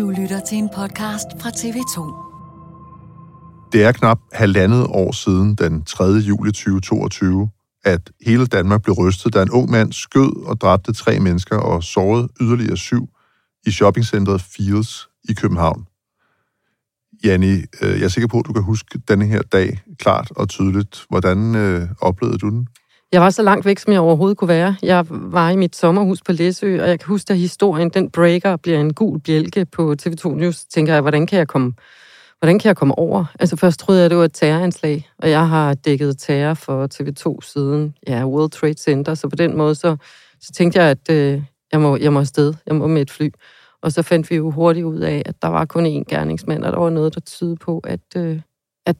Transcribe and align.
Du 0.00 0.10
lytter 0.10 0.40
til 0.40 0.58
en 0.58 0.68
podcast 0.74 1.26
fra 1.40 1.50
TV2. 1.50 1.96
Det 3.72 3.84
er 3.84 3.92
knap 3.92 4.18
halvandet 4.32 4.86
år 4.86 5.12
siden 5.12 5.54
den 5.54 5.84
3. 5.84 6.04
juli 6.04 6.52
2022, 6.52 7.50
at 7.84 8.10
hele 8.26 8.46
Danmark 8.46 8.82
blev 8.82 8.94
rystet, 8.94 9.34
da 9.34 9.42
en 9.42 9.50
ung 9.50 9.70
mand 9.70 9.92
skød 9.92 10.46
og 10.46 10.60
dræbte 10.60 10.92
tre 10.92 11.20
mennesker 11.20 11.56
og 11.56 11.82
sårede 11.82 12.28
yderligere 12.40 12.76
syv 12.76 13.08
i 13.66 13.70
shoppingcentret 13.70 14.42
Fields 14.42 15.08
i 15.28 15.32
København. 15.32 15.86
Janni, 17.24 17.52
øh, 17.82 17.98
jeg 17.98 18.02
er 18.02 18.08
sikker 18.08 18.28
på, 18.28 18.38
at 18.38 18.46
du 18.46 18.52
kan 18.52 18.62
huske 18.62 19.00
denne 19.08 19.26
her 19.26 19.42
dag 19.42 19.80
klart 19.98 20.32
og 20.36 20.48
tydeligt. 20.48 21.06
Hvordan 21.08 21.54
øh, 21.54 21.88
oplevede 22.00 22.38
du 22.38 22.50
den? 22.50 22.68
Jeg 23.12 23.20
var 23.20 23.30
så 23.30 23.42
langt 23.42 23.66
væk, 23.66 23.78
som 23.78 23.92
jeg 23.92 24.00
overhovedet 24.00 24.38
kunne 24.38 24.48
være. 24.48 24.76
Jeg 24.82 25.06
var 25.08 25.50
i 25.50 25.56
mit 25.56 25.76
sommerhus 25.76 26.22
på 26.22 26.32
Læsø, 26.32 26.82
og 26.82 26.88
jeg 26.88 27.00
kan 27.00 27.06
huske, 27.06 27.30
at 27.30 27.38
historien, 27.38 27.88
den 27.88 28.10
breaker, 28.10 28.56
bliver 28.56 28.80
en 28.80 28.94
gul 28.94 29.20
bjælke 29.20 29.64
på 29.64 29.94
TV2 30.02 30.28
News. 30.28 30.64
Tænker 30.64 30.92
jeg, 30.92 31.02
hvordan 31.02 31.26
kan 31.26 31.38
jeg 31.38 31.48
komme, 31.48 31.72
hvordan 32.38 32.58
kan 32.58 32.68
jeg 32.68 32.76
komme 32.76 32.98
over? 32.98 33.24
Altså 33.40 33.56
først 33.56 33.80
troede 33.80 34.00
jeg, 34.00 34.04
at 34.04 34.10
det 34.10 34.18
var 34.18 34.24
et 34.24 34.34
terroranslag, 34.34 35.10
og 35.18 35.30
jeg 35.30 35.48
har 35.48 35.74
dækket 35.74 36.18
terror 36.18 36.54
for 36.54 36.88
TV2 36.94 37.38
siden 37.42 37.94
ja, 38.06 38.26
World 38.26 38.50
Trade 38.50 38.78
Center, 38.78 39.14
så 39.14 39.28
på 39.28 39.36
den 39.36 39.56
måde, 39.56 39.74
så, 39.74 39.96
så 40.40 40.52
tænkte 40.52 40.82
jeg, 40.82 40.90
at 40.90 41.10
øh, 41.10 41.42
jeg, 41.72 41.80
må, 41.80 41.96
jeg 41.96 42.12
må 42.12 42.20
afsted. 42.20 42.54
Jeg 42.66 42.74
må 42.74 42.86
med 42.86 43.02
et 43.02 43.10
fly. 43.10 43.30
Og 43.82 43.92
så 43.92 44.02
fandt 44.02 44.30
vi 44.30 44.36
jo 44.36 44.50
hurtigt 44.50 44.86
ud 44.86 44.98
af, 44.98 45.22
at 45.26 45.42
der 45.42 45.48
var 45.48 45.64
kun 45.64 45.86
én 45.86 46.04
gerningsmand, 46.08 46.64
og 46.64 46.72
der 46.72 46.78
var 46.78 46.90
noget, 46.90 47.14
der 47.14 47.20
tydede 47.20 47.56
på, 47.56 47.78
at, 47.78 48.00
øh, 48.16 48.40
at 48.86 48.96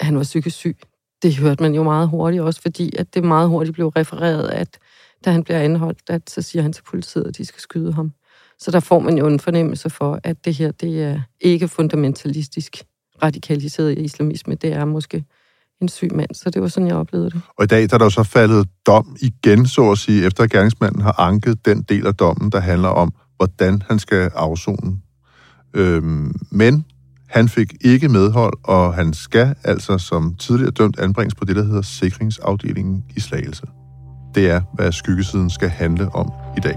han 0.00 0.16
var 0.16 0.22
psykisk 0.22 0.56
syg 0.56 0.76
det 1.22 1.36
hørte 1.36 1.62
man 1.62 1.74
jo 1.74 1.82
meget 1.82 2.08
hurtigt 2.08 2.42
også, 2.42 2.62
fordi 2.62 2.96
at 2.98 3.14
det 3.14 3.24
meget 3.24 3.48
hurtigt 3.48 3.74
blev 3.74 3.88
refereret, 3.88 4.48
at 4.48 4.78
da 5.24 5.30
han 5.30 5.44
bliver 5.44 5.60
anholdt, 5.60 5.98
at 6.08 6.30
så 6.30 6.42
siger 6.42 6.62
han 6.62 6.72
til 6.72 6.82
politiet, 6.82 7.24
at 7.26 7.36
de 7.36 7.44
skal 7.44 7.60
skyde 7.60 7.92
ham. 7.92 8.12
Så 8.58 8.70
der 8.70 8.80
får 8.80 8.98
man 8.98 9.18
jo 9.18 9.26
en 9.26 9.40
fornemmelse 9.40 9.90
for, 9.90 10.20
at 10.24 10.44
det 10.44 10.54
her, 10.54 10.70
det 10.70 11.02
er 11.02 11.20
ikke 11.40 11.68
fundamentalistisk 11.68 12.76
radikaliseret 13.22 13.98
islamisme, 13.98 14.54
det 14.54 14.72
er 14.72 14.84
måske 14.84 15.24
en 15.80 15.88
syg 15.88 16.14
mand, 16.14 16.34
så 16.34 16.50
det 16.50 16.62
var 16.62 16.68
sådan, 16.68 16.86
jeg 16.86 16.96
oplevede 16.96 17.30
det. 17.30 17.40
Og 17.58 17.64
i 17.64 17.66
dag 17.66 17.88
der 17.88 17.94
er 17.94 17.98
der 17.98 18.04
jo 18.04 18.10
så 18.10 18.22
faldet 18.22 18.68
dom 18.86 19.16
igen, 19.20 19.66
så 19.66 19.90
at 19.90 19.98
sige, 19.98 20.26
efter 20.26 20.44
at 20.44 20.50
gerningsmanden 20.50 21.02
har 21.02 21.20
anket 21.20 21.64
den 21.64 21.82
del 21.82 22.06
af 22.06 22.14
dommen, 22.14 22.52
der 22.52 22.60
handler 22.60 22.88
om, 22.88 23.12
hvordan 23.36 23.82
han 23.88 23.98
skal 23.98 24.30
afzone. 24.34 25.00
Øhm, 25.74 26.34
men 26.50 26.84
han 27.30 27.48
fik 27.48 27.74
ikke 27.80 28.08
medhold, 28.08 28.52
og 28.64 28.94
han 28.94 29.14
skal 29.14 29.54
altså 29.64 29.98
som 29.98 30.34
tidligere 30.34 30.70
dømt 30.70 30.98
anbringes 30.98 31.34
på 31.34 31.44
det, 31.44 31.56
der 31.56 31.64
hedder 31.64 31.82
sikringsafdelingen 31.82 33.04
i 33.16 33.20
Slagelse. 33.20 33.66
Det 34.34 34.50
er, 34.50 34.60
hvad 34.74 34.92
skyggesiden 34.92 35.50
skal 35.50 35.68
handle 35.68 36.08
om 36.14 36.30
i 36.56 36.60
dag. 36.60 36.76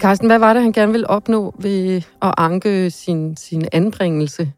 Carsten, 0.00 0.28
hvad 0.28 0.38
var 0.38 0.52
det, 0.52 0.62
han 0.62 0.72
gerne 0.72 0.92
ville 0.92 1.10
opnå 1.10 1.54
ved 1.58 2.02
at 2.22 2.34
anke 2.38 2.90
sin, 2.90 3.36
sin 3.36 3.64
anbringelse? 3.72 4.52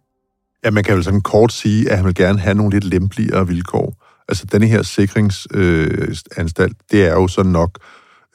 Ja, 0.64 0.70
man 0.70 0.84
kan 0.84 0.94
vel 0.94 1.04
sådan 1.04 1.20
kort 1.20 1.52
sige, 1.52 1.90
at 1.90 1.96
han 1.96 2.06
vil 2.06 2.14
gerne 2.14 2.38
have 2.38 2.54
nogle 2.54 2.72
lidt 2.72 2.84
lempeligere 2.84 3.46
vilkår. 3.46 4.06
Altså, 4.28 4.46
denne 4.52 4.66
her 4.66 4.82
sikringsanstalt, 4.82 6.72
øh, 6.72 6.76
det 6.90 7.06
er 7.06 7.12
jo 7.12 7.28
så 7.28 7.42
nok 7.42 7.78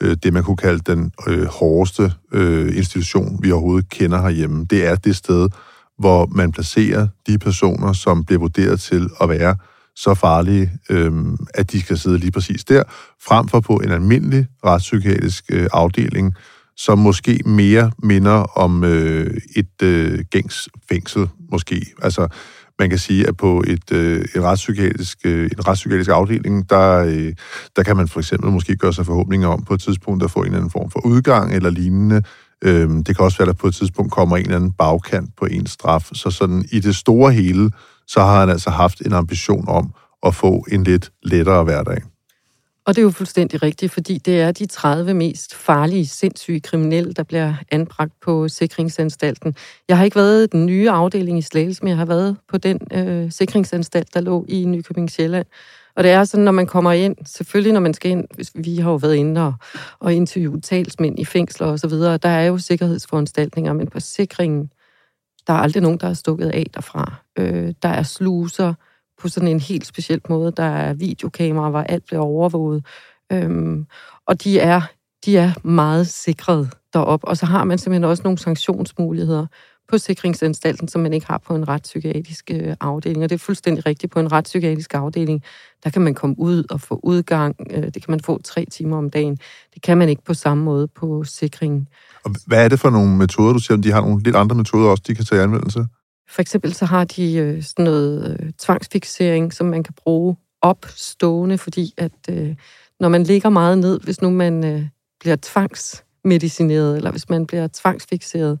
øh, 0.02 0.16
det, 0.22 0.32
man 0.32 0.42
kunne 0.42 0.56
kalde 0.56 0.92
den 0.92 1.12
øh, 1.26 1.44
hårdeste 1.46 2.12
øh, 2.32 2.76
institution, 2.76 3.38
vi 3.42 3.52
overhovedet 3.52 3.88
kender 3.88 4.22
herhjemme. 4.22 4.64
Det 4.64 4.86
er 4.86 4.94
det 4.94 5.16
sted, 5.16 5.48
hvor 5.98 6.26
man 6.26 6.52
placerer 6.52 7.08
de 7.26 7.38
personer, 7.38 7.92
som 7.92 8.24
bliver 8.24 8.40
vurderet 8.40 8.80
til 8.80 9.08
at 9.20 9.28
være 9.28 9.56
så 9.96 10.14
farlige, 10.14 10.70
øh, 10.90 11.12
at 11.54 11.72
de 11.72 11.80
skal 11.80 11.98
sidde 11.98 12.18
lige 12.18 12.32
præcis 12.32 12.64
der, 12.64 12.82
frem 13.26 13.48
for 13.48 13.60
på 13.60 13.76
en 13.76 13.90
almindelig 13.90 14.46
retspsykiatrisk 14.64 15.44
øh, 15.50 15.68
afdeling, 15.72 16.34
som 16.76 16.98
måske 16.98 17.40
mere 17.46 17.90
minder 18.02 18.58
om 18.58 18.84
øh, 18.84 19.36
et 19.56 19.82
øh, 19.82 20.24
gængs 20.30 20.68
fængsel, 20.88 21.28
måske. 21.50 21.86
Altså, 22.02 22.28
man 22.78 22.90
kan 22.90 22.98
sige, 22.98 23.28
at 23.28 23.36
på 23.36 23.64
et, 23.66 23.92
øh, 23.92 24.24
en, 24.36 24.42
retspsykiatrisk, 24.42 25.18
øh, 25.24 25.44
en 25.44 25.68
retspsykiatrisk 25.68 26.10
afdeling, 26.10 26.70
der, 26.70 27.04
øh, 27.04 27.32
der 27.76 27.82
kan 27.82 27.96
man 27.96 28.08
for 28.08 28.20
eksempel 28.20 28.50
måske 28.50 28.76
gøre 28.76 28.92
sig 28.92 29.06
forhåbninger 29.06 29.48
om 29.48 29.64
på 29.64 29.74
et 29.74 29.80
tidspunkt 29.80 30.24
at 30.24 30.30
få 30.30 30.40
en 30.40 30.46
eller 30.46 30.58
anden 30.58 30.70
form 30.70 30.90
for 30.90 31.06
udgang 31.06 31.54
eller 31.54 31.70
lignende. 31.70 32.22
Øh, 32.64 32.88
det 32.90 33.16
kan 33.16 33.24
også 33.24 33.38
være, 33.38 33.48
at 33.48 33.54
der 33.54 33.60
på 33.60 33.66
et 33.66 33.74
tidspunkt 33.74 34.12
kommer 34.12 34.36
en 34.36 34.42
eller 34.42 34.56
anden 34.56 34.72
bagkant 34.72 35.30
på 35.38 35.46
en 35.46 35.66
straf. 35.66 36.08
Så 36.12 36.30
sådan 36.30 36.64
i 36.72 36.80
det 36.80 36.96
store 36.96 37.32
hele, 37.32 37.70
så 38.06 38.20
har 38.20 38.40
han 38.40 38.50
altså 38.50 38.70
haft 38.70 39.00
en 39.00 39.12
ambition 39.12 39.68
om 39.68 39.94
at 40.26 40.34
få 40.34 40.66
en 40.72 40.84
lidt 40.84 41.10
lettere 41.22 41.64
hverdag. 41.64 42.02
Og 42.86 42.96
det 42.96 42.98
er 42.98 43.02
jo 43.02 43.10
fuldstændig 43.10 43.62
rigtigt, 43.62 43.92
fordi 43.92 44.18
det 44.18 44.40
er 44.40 44.52
de 44.52 44.66
30 44.66 45.14
mest 45.14 45.54
farlige, 45.54 46.06
sindssyge 46.06 46.60
kriminelle, 46.60 47.12
der 47.12 47.22
bliver 47.22 47.54
anbragt 47.70 48.12
på 48.20 48.48
sikringsanstalten. 48.48 49.54
Jeg 49.88 49.96
har 49.96 50.04
ikke 50.04 50.16
været 50.16 50.44
i 50.44 50.46
den 50.46 50.66
nye 50.66 50.90
afdeling 50.90 51.38
i 51.38 51.42
Slagelse, 51.42 51.82
men 51.82 51.88
jeg 51.88 51.96
har 51.96 52.04
været 52.04 52.36
på 52.48 52.58
den 52.58 52.80
øh, 52.92 53.32
sikringsanstalt, 53.32 54.14
der 54.14 54.20
lå 54.20 54.44
i 54.48 54.64
Nykøbing 54.64 55.10
Sjælland. 55.10 55.46
Og 55.96 56.04
det 56.04 56.10
er 56.10 56.24
sådan, 56.24 56.44
når 56.44 56.52
man 56.52 56.66
kommer 56.66 56.92
ind, 56.92 57.16
selvfølgelig 57.26 57.72
når 57.72 57.80
man 57.80 57.94
skal 57.94 58.10
ind, 58.10 58.24
vi 58.54 58.76
har 58.76 58.90
jo 58.90 58.96
været 58.96 59.14
inde 59.14 59.46
og, 59.46 59.54
og 59.98 60.14
interviewet 60.14 60.64
talsmænd 60.64 61.18
i 61.18 61.24
fængsler 61.24 61.66
og 61.66 61.78
så 61.78 61.88
videre, 61.88 62.16
der 62.16 62.28
er 62.28 62.44
jo 62.44 62.58
sikkerhedsforanstaltninger, 62.58 63.72
men 63.72 63.86
på 63.86 64.00
sikringen, 64.00 64.70
der 65.46 65.52
er 65.52 65.58
aldrig 65.58 65.82
nogen, 65.82 65.98
der 65.98 66.08
er 66.08 66.14
stukket 66.14 66.48
af 66.48 66.66
derfra. 66.74 67.14
Øh, 67.38 67.74
der 67.82 67.88
er 67.88 68.02
sluser, 68.02 68.74
på 69.22 69.28
sådan 69.28 69.48
en 69.48 69.60
helt 69.60 69.86
speciel 69.86 70.20
måde. 70.28 70.52
Der 70.56 70.62
er 70.62 70.94
videokameraer, 70.94 71.70
hvor 71.70 71.80
alt 71.80 72.04
bliver 72.04 72.22
overvåget. 72.22 72.84
Øhm, 73.32 73.86
og 74.26 74.44
de 74.44 74.60
er, 74.60 74.80
de 75.24 75.36
er 75.36 75.66
meget 75.66 76.06
sikret 76.06 76.70
derop. 76.92 77.20
Og 77.22 77.36
så 77.36 77.46
har 77.46 77.64
man 77.64 77.78
simpelthen 77.78 78.04
også 78.04 78.22
nogle 78.22 78.38
sanktionsmuligheder 78.38 79.46
på 79.88 79.98
sikringsanstalten, 79.98 80.88
som 80.88 81.00
man 81.00 81.12
ikke 81.12 81.26
har 81.26 81.38
på 81.38 81.54
en 81.54 81.68
retspsykiatrisk 81.68 82.50
øh, 82.54 82.76
afdeling. 82.80 83.24
Og 83.24 83.30
det 83.30 83.34
er 83.34 83.38
fuldstændig 83.38 83.86
rigtigt. 83.86 84.12
På 84.12 84.20
en 84.20 84.32
retspsykiatrisk 84.32 84.94
afdeling, 84.94 85.42
der 85.84 85.90
kan 85.90 86.02
man 86.02 86.14
komme 86.14 86.38
ud 86.38 86.64
og 86.70 86.80
få 86.80 87.00
udgang. 87.02 87.56
Øh, 87.70 87.84
det 87.84 87.92
kan 87.92 88.04
man 88.08 88.20
få 88.20 88.42
tre 88.42 88.64
timer 88.70 88.96
om 88.96 89.10
dagen. 89.10 89.38
Det 89.74 89.82
kan 89.82 89.98
man 89.98 90.08
ikke 90.08 90.24
på 90.24 90.34
samme 90.34 90.64
måde 90.64 90.88
på 90.88 91.24
sikringen. 91.24 91.88
Og 92.24 92.30
hvad 92.46 92.64
er 92.64 92.68
det 92.68 92.80
for 92.80 92.90
nogle 92.90 93.16
metoder, 93.16 93.52
du 93.52 93.58
siger, 93.58 93.76
de 93.76 93.92
har 93.92 94.00
nogle 94.00 94.22
lidt 94.22 94.36
andre 94.36 94.56
metoder 94.56 94.90
også, 94.90 95.02
de 95.06 95.14
kan 95.14 95.24
tage 95.24 95.40
i 95.40 95.42
anvendelse? 95.42 95.86
For 96.28 96.40
eksempel 96.40 96.74
så 96.74 96.84
har 96.84 97.04
de 97.04 97.34
øh, 97.34 97.62
sådan 97.62 97.84
noget 97.84 98.38
øh, 98.40 98.52
tvangsfixering, 98.58 99.52
som 99.52 99.66
man 99.66 99.82
kan 99.82 99.94
bruge 99.94 100.36
opstående, 100.62 101.58
fordi 101.58 101.94
at 101.96 102.12
øh, 102.30 102.56
når 103.00 103.08
man 103.08 103.22
ligger 103.22 103.48
meget 103.48 103.78
ned, 103.78 104.00
hvis 104.00 104.22
nu 104.22 104.30
man 104.30 104.64
øh, 104.64 104.82
bliver 105.20 105.36
tvangsmedicineret, 105.42 106.96
eller 106.96 107.10
hvis 107.10 107.28
man 107.28 107.46
bliver 107.46 107.68
tvangsfixeret, 107.72 108.58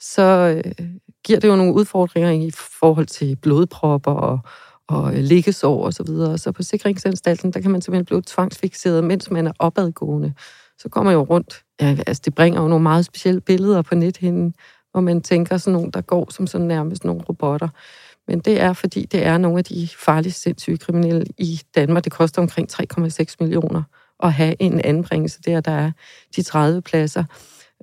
så 0.00 0.22
øh, 0.66 0.88
giver 1.24 1.40
det 1.40 1.48
jo 1.48 1.56
nogle 1.56 1.74
udfordringer 1.74 2.30
i 2.30 2.50
forhold 2.50 3.06
til 3.06 3.36
blodpropper 3.36 4.12
og, 4.12 4.38
og 4.88 5.14
øh, 5.14 5.20
liggesår 5.20 5.84
og 5.84 5.94
så 5.94 6.02
videre. 6.02 6.38
Så 6.38 6.52
på 6.52 6.62
sikringsanstalten, 6.62 7.52
der 7.52 7.60
kan 7.60 7.70
man 7.70 7.82
simpelthen 7.82 8.04
blive 8.04 8.22
tvangsfixeret, 8.26 9.04
mens 9.04 9.30
man 9.30 9.46
er 9.46 9.52
opadgående. 9.58 10.32
Så 10.78 10.88
kommer 10.88 11.10
man 11.10 11.18
jo 11.18 11.22
rundt. 11.22 11.62
Ja, 11.80 11.96
altså, 12.06 12.22
det 12.24 12.34
bringer 12.34 12.62
jo 12.62 12.68
nogle 12.68 12.82
meget 12.82 13.04
specielle 13.04 13.40
billeder 13.40 13.82
på 13.82 13.94
nethinden, 13.94 14.54
hvor 14.94 15.00
man 15.00 15.22
tænker 15.22 15.56
sådan 15.56 15.72
nogen, 15.72 15.90
der 15.90 16.00
går 16.00 16.32
som 16.32 16.46
sådan 16.46 16.66
nærmest 16.66 17.04
nogle 17.04 17.22
robotter. 17.28 17.68
Men 18.28 18.38
det 18.38 18.60
er, 18.60 18.72
fordi 18.72 19.04
det 19.04 19.26
er 19.26 19.38
nogle 19.38 19.58
af 19.58 19.64
de 19.64 19.88
farligste 19.98 20.40
sindssyge 20.40 20.76
kriminelle 20.76 21.24
i 21.38 21.60
Danmark. 21.74 22.04
Det 22.04 22.12
koster 22.12 22.42
omkring 22.42 22.68
3,6 22.72 23.34
millioner 23.40 23.82
at 24.22 24.32
have 24.32 24.56
en 24.58 24.80
anbringelse 24.84 25.40
der, 25.40 25.60
der 25.60 25.72
er 25.72 25.90
de 26.36 26.42
30 26.42 26.82
pladser. 26.82 27.24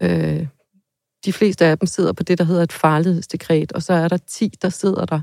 Øh, 0.01 0.47
de 1.25 1.33
fleste 1.33 1.65
af 1.65 1.77
dem 1.77 1.87
sidder 1.87 2.13
på 2.13 2.23
det, 2.23 2.37
der 2.37 2.43
hedder 2.43 2.63
et 2.63 2.71
farlighedsdekret, 2.71 3.71
og 3.71 3.83
så 3.83 3.93
er 3.93 4.07
der 4.07 4.17
10, 4.17 4.51
der 4.61 4.69
sidder 4.69 5.05
der, 5.05 5.21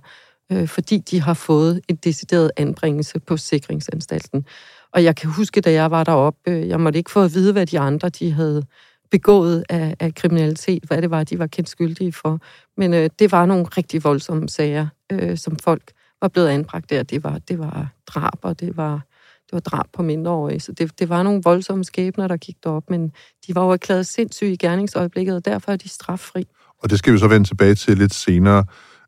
øh, 0.53 0.69
fordi 0.69 0.99
de 0.99 1.20
har 1.20 1.34
fået 1.34 1.81
en 1.88 1.97
decideret 1.97 2.50
anbringelse 2.56 3.20
på 3.20 3.37
sikringsanstalten. 3.37 4.47
Og 4.93 5.05
jeg 5.05 5.16
kan 5.16 5.31
huske, 5.31 5.60
da 5.60 5.72
jeg 5.72 5.91
var 5.91 6.05
deroppe, 6.05 6.50
øh, 6.50 6.69
jeg 6.69 6.81
måtte 6.81 6.99
ikke 6.99 7.11
få 7.11 7.23
at 7.23 7.34
vide, 7.34 7.52
hvad 7.52 7.67
de 7.67 7.79
andre 7.79 8.08
de 8.08 8.32
havde 8.32 8.62
begået 9.10 9.64
af, 9.69 9.96
af 10.00 10.14
kriminalitet, 10.14 10.84
hvad 10.84 11.02
det 11.02 11.10
var, 11.10 11.25
de 11.25 11.38
var 11.38 11.46
kendt 11.46 11.69
skyldige 11.69 12.12
for. 12.12 12.40
Men 12.76 12.94
øh, 12.94 13.10
det 13.19 13.32
var 13.32 13.46
nogle 13.46 13.64
rigtig 13.64 14.05
voldsomme 14.05 14.49
sager, 14.49 14.87
øh, 15.12 15.38
som 15.38 15.56
folk 15.56 15.93
var 16.20 16.28
blevet 16.28 16.49
anbragt 16.49 16.90
der. 16.90 17.02
Det 17.02 17.25
var, 17.25 17.38
det 17.38 17.58
var 17.58 17.88
drab, 18.06 18.38
og 18.43 18.60
det 18.60 18.76
var, 18.76 18.93
det 19.46 19.52
var 19.52 19.60
drab 19.60 19.87
på 19.93 20.02
mindreårige. 20.02 20.60
Så 20.60 20.72
det, 20.72 20.99
det 20.99 21.08
var 21.08 21.22
nogle 21.22 21.40
voldsomme 21.44 21.84
skæbner, 21.84 22.28
der 22.28 22.37
gik 22.37 22.56
derop, 22.64 22.90
men 22.90 23.12
de 23.46 23.55
var 23.55 23.64
jo 23.64 23.70
erklæret 23.70 24.06
sindssyge 24.06 24.52
i 24.52 24.56
gerningsøjeblikket, 24.56 25.34
og 25.37 25.44
derfor 25.44 25.72
er 25.72 25.76
de 25.76 25.88
straffri. 25.88 26.46
Og 26.82 26.90
det 26.90 26.99
skal 26.99 27.12
vi 27.12 27.19
så 27.19 27.28
vende 27.28 27.49
tilbage 27.49 27.75
til 27.75 27.99
lidt 27.99 28.14
senere. 28.14 28.64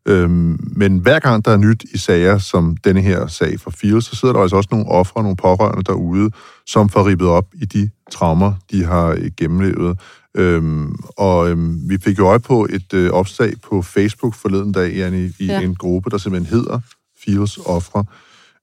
Øhm, 0.09 0.59
men 0.77 0.99
hver 0.99 1.19
gang 1.19 1.45
der 1.45 1.51
er 1.51 1.57
nyt 1.57 1.85
i 1.95 1.99
sager 1.99 2.39
som 2.39 2.77
denne 2.77 3.01
her 3.01 3.27
sag 3.27 3.61
for 3.61 3.71
Fields, 3.71 4.05
så 4.05 4.17
sidder 4.17 4.35
der 4.35 4.41
altså 4.41 4.57
også 4.57 4.69
nogle 4.73 4.89
ofre, 4.89 5.23
nogle 5.23 5.37
pårørende 5.37 5.83
derude, 5.83 6.31
som 6.67 6.89
får 6.89 7.07
ribbet 7.07 7.29
op 7.29 7.47
i 7.55 7.65
de 7.65 7.91
traumer, 8.11 8.53
de 8.71 8.85
har 8.85 9.07
øh, 9.07 9.31
gennemlevet. 9.37 9.99
Øhm, 10.37 10.97
og 11.17 11.51
øhm, 11.51 11.81
vi 11.89 11.99
fik 11.99 12.19
jo 12.19 12.27
øje 12.27 12.41
på 12.41 12.67
et 12.71 12.95
øh, 12.95 13.11
opslag 13.11 13.53
på 13.63 13.83
Facebook 13.83 14.35
forleden 14.35 14.73
dag, 14.73 14.97
Janne, 14.97 15.33
i 15.39 15.47
ja. 15.47 15.61
en 15.61 15.75
gruppe, 15.75 16.11
der 16.11 16.19
simpelthen 16.19 16.59
hedder 16.59 16.81
Fields 17.25 17.59
Ofre. 17.59 18.05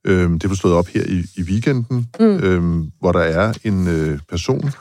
Øhm, 0.06 0.34
det 0.34 0.44
er 0.44 0.48
forstået 0.50 0.74
op 0.74 0.88
her 0.88 1.04
i, 1.04 1.24
i 1.38 1.42
weekenden, 1.42 2.07
mm. 2.19 2.25
øhm, 2.25 2.92
hvor 3.00 3.12
der 3.12 3.19
er 3.19 3.54
en 3.63 3.88
øh, 3.88 4.19
person, 4.30 4.72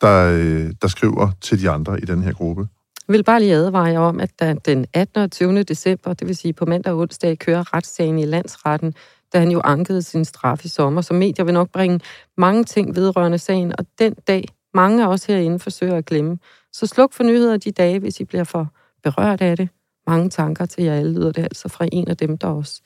der, 0.00 0.38
øh, 0.38 0.70
der 0.82 0.88
skriver 0.88 1.30
til 1.40 1.62
de 1.62 1.70
andre 1.70 2.00
i 2.00 2.04
den 2.04 2.22
her 2.22 2.32
gruppe. 2.32 2.66
Jeg 3.08 3.12
vil 3.12 3.24
bare 3.24 3.40
lige 3.40 3.54
advare 3.54 3.84
jer 3.84 3.98
om, 3.98 4.20
at 4.20 4.30
der 4.38 4.54
den 4.54 4.86
18. 4.92 5.22
og 5.22 5.30
20. 5.30 5.62
december, 5.62 6.12
det 6.14 6.28
vil 6.28 6.36
sige 6.36 6.52
på 6.52 6.64
mandag 6.66 6.92
og 6.92 6.98
onsdag, 6.98 7.38
kører 7.38 7.74
retssagen 7.74 8.18
i 8.18 8.24
landsretten, 8.24 8.94
da 9.32 9.38
han 9.38 9.50
jo 9.50 9.60
ankede 9.64 10.02
sin 10.02 10.24
straf 10.24 10.64
i 10.64 10.68
sommer. 10.68 11.00
Så 11.00 11.14
medier 11.14 11.44
vil 11.44 11.54
nok 11.54 11.70
bringe 11.70 12.00
mange 12.36 12.64
ting 12.64 12.96
vedrørende 12.96 13.38
sagen, 13.38 13.72
og 13.78 13.86
den 13.98 14.14
dag, 14.14 14.48
mange 14.74 15.04
af 15.04 15.08
os 15.08 15.24
herinde 15.24 15.58
forsøger 15.58 15.96
at 15.96 16.04
glemme. 16.04 16.38
Så 16.72 16.86
sluk 16.86 17.12
for 17.12 17.24
nyheder 17.24 17.56
de 17.56 17.70
dage, 17.70 17.98
hvis 17.98 18.20
I 18.20 18.24
bliver 18.24 18.44
for 18.44 18.72
berørt 19.02 19.40
af 19.40 19.56
det. 19.56 19.68
Mange 20.06 20.30
tanker 20.30 20.66
til 20.66 20.84
jer 20.84 20.94
alle 20.94 21.12
lyder 21.12 21.32
det 21.32 21.42
altså 21.42 21.68
fra 21.68 21.86
en 21.92 22.08
af 22.08 22.16
dem, 22.16 22.38
der 22.38 22.48
også 22.48 22.82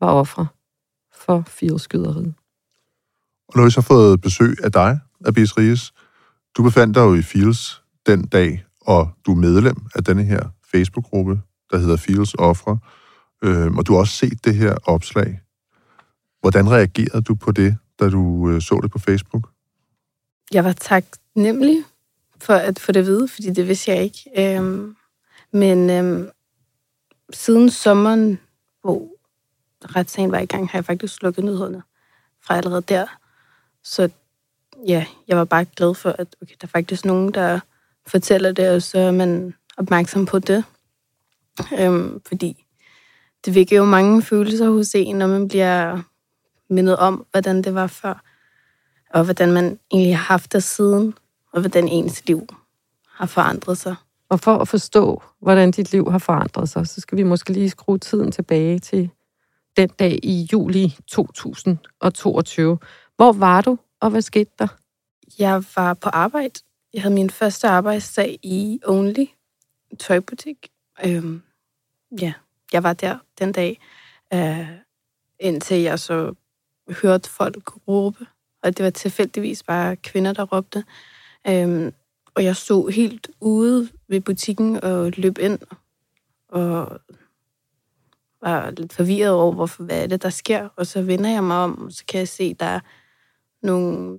var 0.00 0.12
ofre 0.12 0.46
for 1.14 1.44
fireskyderiet. 1.46 2.34
Og 3.48 3.56
nu 3.56 3.60
har 3.60 3.64
vi 3.64 3.70
så 3.70 3.80
fået 3.80 4.20
besøg 4.20 4.56
af 4.64 4.72
dig, 4.72 5.00
Abis 5.26 5.56
Ries. 5.58 5.92
Du 6.56 6.62
befandt 6.62 6.94
dig 6.94 7.00
jo 7.00 7.14
i 7.14 7.22
Fields 7.22 7.82
den 8.06 8.26
dag, 8.26 8.64
og 8.84 9.10
du 9.26 9.30
er 9.32 9.36
medlem 9.36 9.76
af 9.94 10.04
denne 10.04 10.22
her 10.22 10.48
Facebook-gruppe, 10.72 11.40
der 11.70 11.78
hedder 11.78 11.96
Fields 11.96 12.34
Offre. 12.34 12.78
øh, 13.42 13.74
og 13.74 13.86
du 13.86 13.92
har 13.92 14.00
også 14.00 14.16
set 14.16 14.44
det 14.44 14.54
her 14.54 14.74
opslag. 14.84 15.40
Hvordan 16.40 16.70
reagerede 16.70 17.22
du 17.22 17.34
på 17.34 17.52
det, 17.52 17.76
da 18.00 18.10
du 18.10 18.50
øh, 18.50 18.62
så 18.62 18.80
det 18.82 18.90
på 18.90 18.98
Facebook? 18.98 19.50
Jeg 20.52 20.64
var 20.64 20.72
taknemmelig 20.72 21.84
for 22.40 22.54
at 22.54 22.78
få 22.78 22.92
det 22.92 23.00
at 23.00 23.06
vide, 23.06 23.28
fordi 23.28 23.50
det 23.50 23.68
vidste 23.68 23.90
jeg 23.90 24.02
ikke. 24.02 24.30
Øhm, 24.38 24.96
men 25.52 25.90
øhm, 25.90 26.28
siden 27.32 27.70
sommeren, 27.70 28.40
hvor 28.82 29.08
retssagen 29.96 30.32
var 30.32 30.38
i 30.38 30.46
gang, 30.46 30.70
har 30.70 30.78
jeg 30.78 30.84
faktisk 30.84 31.14
slukket 31.14 31.44
nyhederne 31.44 31.82
fra 32.42 32.56
allerede 32.56 32.82
der. 32.82 33.06
Så 33.82 34.08
ja, 34.86 35.06
jeg 35.28 35.36
var 35.36 35.44
bare 35.44 35.64
glad 35.64 35.94
for, 35.94 36.10
at 36.10 36.36
okay, 36.42 36.54
der 36.60 36.66
er 36.66 36.70
faktisk 36.70 37.04
nogen, 37.04 37.34
der 37.34 37.60
fortæller 38.06 38.52
det, 38.52 38.70
og 38.70 38.82
så 38.82 38.98
er 38.98 39.12
man 39.12 39.54
opmærksom 39.76 40.26
på 40.26 40.38
det. 40.38 40.64
Øhm, 41.78 42.20
fordi 42.28 42.64
det 43.44 43.54
vækker 43.54 43.76
jo 43.76 43.84
mange 43.84 44.22
følelser 44.22 44.70
hos 44.70 44.94
en, 44.94 45.16
når 45.16 45.26
man 45.26 45.48
bliver 45.48 46.02
mindet 46.70 46.96
om, 46.96 47.26
hvordan 47.30 47.62
det 47.62 47.74
var 47.74 47.86
før, 47.86 48.22
og 49.10 49.24
hvordan 49.24 49.52
man 49.52 49.78
egentlig 49.92 50.16
har 50.16 50.24
haft 50.24 50.52
det 50.52 50.62
siden, 50.62 51.14
og 51.52 51.60
hvordan 51.60 51.88
ens 51.88 52.26
liv 52.26 52.46
har 53.08 53.26
forandret 53.26 53.78
sig. 53.78 53.96
Og 54.28 54.40
for 54.40 54.58
at 54.58 54.68
forstå, 54.68 55.22
hvordan 55.40 55.70
dit 55.70 55.92
liv 55.92 56.10
har 56.10 56.18
forandret 56.18 56.68
sig, 56.68 56.86
så 56.86 57.00
skal 57.00 57.18
vi 57.18 57.22
måske 57.22 57.52
lige 57.52 57.70
skrue 57.70 57.98
tiden 57.98 58.32
tilbage 58.32 58.78
til 58.78 59.10
den 59.76 59.88
dag 59.88 60.18
i 60.22 60.48
juli 60.52 60.96
2022. 61.06 62.78
Hvor 63.16 63.32
var 63.32 63.60
du, 63.60 63.78
og 64.00 64.10
hvad 64.10 64.22
skete 64.22 64.50
der? 64.58 64.66
Jeg 65.38 65.64
var 65.76 65.94
på 65.94 66.08
arbejde. 66.08 66.60
Jeg 66.94 67.02
havde 67.02 67.14
min 67.14 67.30
første 67.30 67.68
arbejdsdag 67.68 68.38
i 68.42 68.80
Only, 68.84 69.26
en 69.90 69.96
tøjbutik. 69.96 70.68
Øhm, 71.06 71.42
ja, 72.20 72.32
jeg 72.72 72.82
var 72.82 72.92
der 72.92 73.18
den 73.38 73.52
dag, 73.52 73.80
øh, 74.34 74.68
indtil 75.40 75.80
jeg 75.80 75.98
så 75.98 76.34
hørte 77.02 77.30
folk 77.30 77.88
råbe. 77.88 78.26
Og 78.62 78.76
det 78.76 78.84
var 78.84 78.90
tilfældigvis 78.90 79.62
bare 79.62 79.96
kvinder, 79.96 80.32
der 80.32 80.44
råbte. 80.44 80.84
Øhm, 81.48 81.92
og 82.34 82.44
jeg 82.44 82.56
stod 82.56 82.90
helt 82.90 83.30
ude 83.40 83.88
ved 84.08 84.20
butikken 84.20 84.84
og 84.84 85.12
løb 85.16 85.38
ind 85.38 85.58
og 86.48 87.00
var 88.42 88.70
lidt 88.70 88.92
forvirret 88.92 89.32
over, 89.32 89.52
hvorfor, 89.52 89.84
hvad 89.84 90.02
er 90.02 90.06
det, 90.06 90.22
der 90.22 90.30
sker. 90.30 90.68
Og 90.76 90.86
så 90.86 91.02
vender 91.02 91.30
jeg 91.30 91.44
mig 91.44 91.56
om, 91.56 91.82
og 91.84 91.92
så 91.92 92.04
kan 92.08 92.18
jeg 92.18 92.28
se, 92.28 92.54
der 92.54 92.66
er 92.66 92.80
nogle, 93.62 94.18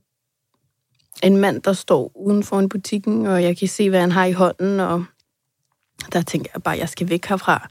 en 1.23 1.37
mand, 1.37 1.61
der 1.61 1.73
står 1.73 2.11
uden 2.15 2.43
for 2.43 2.59
en 2.59 2.69
butikken, 2.69 3.25
og 3.25 3.43
jeg 3.43 3.57
kan 3.57 3.67
se, 3.67 3.89
hvad 3.89 3.99
han 3.99 4.11
har 4.11 4.25
i 4.25 4.31
hånden, 4.31 4.79
og 4.79 5.05
der 6.13 6.21
tænker 6.21 6.49
jeg 6.53 6.63
bare, 6.63 6.75
at 6.75 6.79
jeg 6.79 6.89
skal 6.89 7.09
væk 7.09 7.25
herfra. 7.25 7.67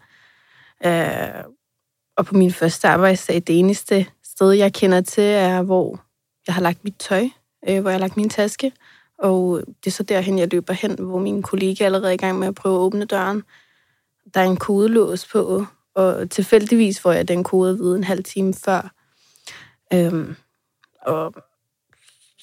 Øh, 0.85 1.44
og 2.17 2.26
på 2.26 2.35
min 2.35 2.52
første 2.52 2.88
arbejdsdag, 2.88 3.35
det 3.35 3.58
eneste 3.58 4.06
sted, 4.25 4.52
jeg 4.52 4.73
kender 4.73 5.00
til, 5.00 5.25
er, 5.25 5.62
hvor 5.62 6.00
jeg 6.46 6.55
har 6.55 6.62
lagt 6.62 6.85
mit 6.85 6.96
tøj, 6.96 7.29
øh, 7.69 7.81
hvor 7.81 7.91
jeg 7.91 7.94
har 7.94 8.00
lagt 8.00 8.17
min 8.17 8.29
taske, 8.29 8.73
og 9.19 9.62
det 9.67 9.87
er 9.87 9.90
så 9.90 10.02
derhen, 10.02 10.38
jeg 10.38 10.52
løber 10.52 10.73
hen, 10.73 10.99
hvor 10.99 11.19
min 11.19 11.43
kollega 11.43 11.85
er 11.85 11.87
allerede 11.87 12.14
i 12.14 12.17
gang 12.17 12.38
med 12.38 12.49
at 12.49 12.55
prøve 12.55 12.75
at 12.75 12.81
åbne 12.81 13.05
døren. 13.05 13.43
Der 14.35 14.40
er 14.40 14.44
en 14.44 14.56
kodelås 14.56 15.26
på, 15.32 15.67
og 15.94 16.31
tilfældigvis 16.31 17.00
får 17.00 17.12
jeg 17.12 17.29
den 17.29 17.44
kode 17.44 17.70
at 17.70 17.79
vide 17.79 17.97
en 17.97 18.05
halv 18.05 18.25
time 18.25 18.55
før. 18.55 18.94
Øhm, 19.93 20.37
og 21.02 21.35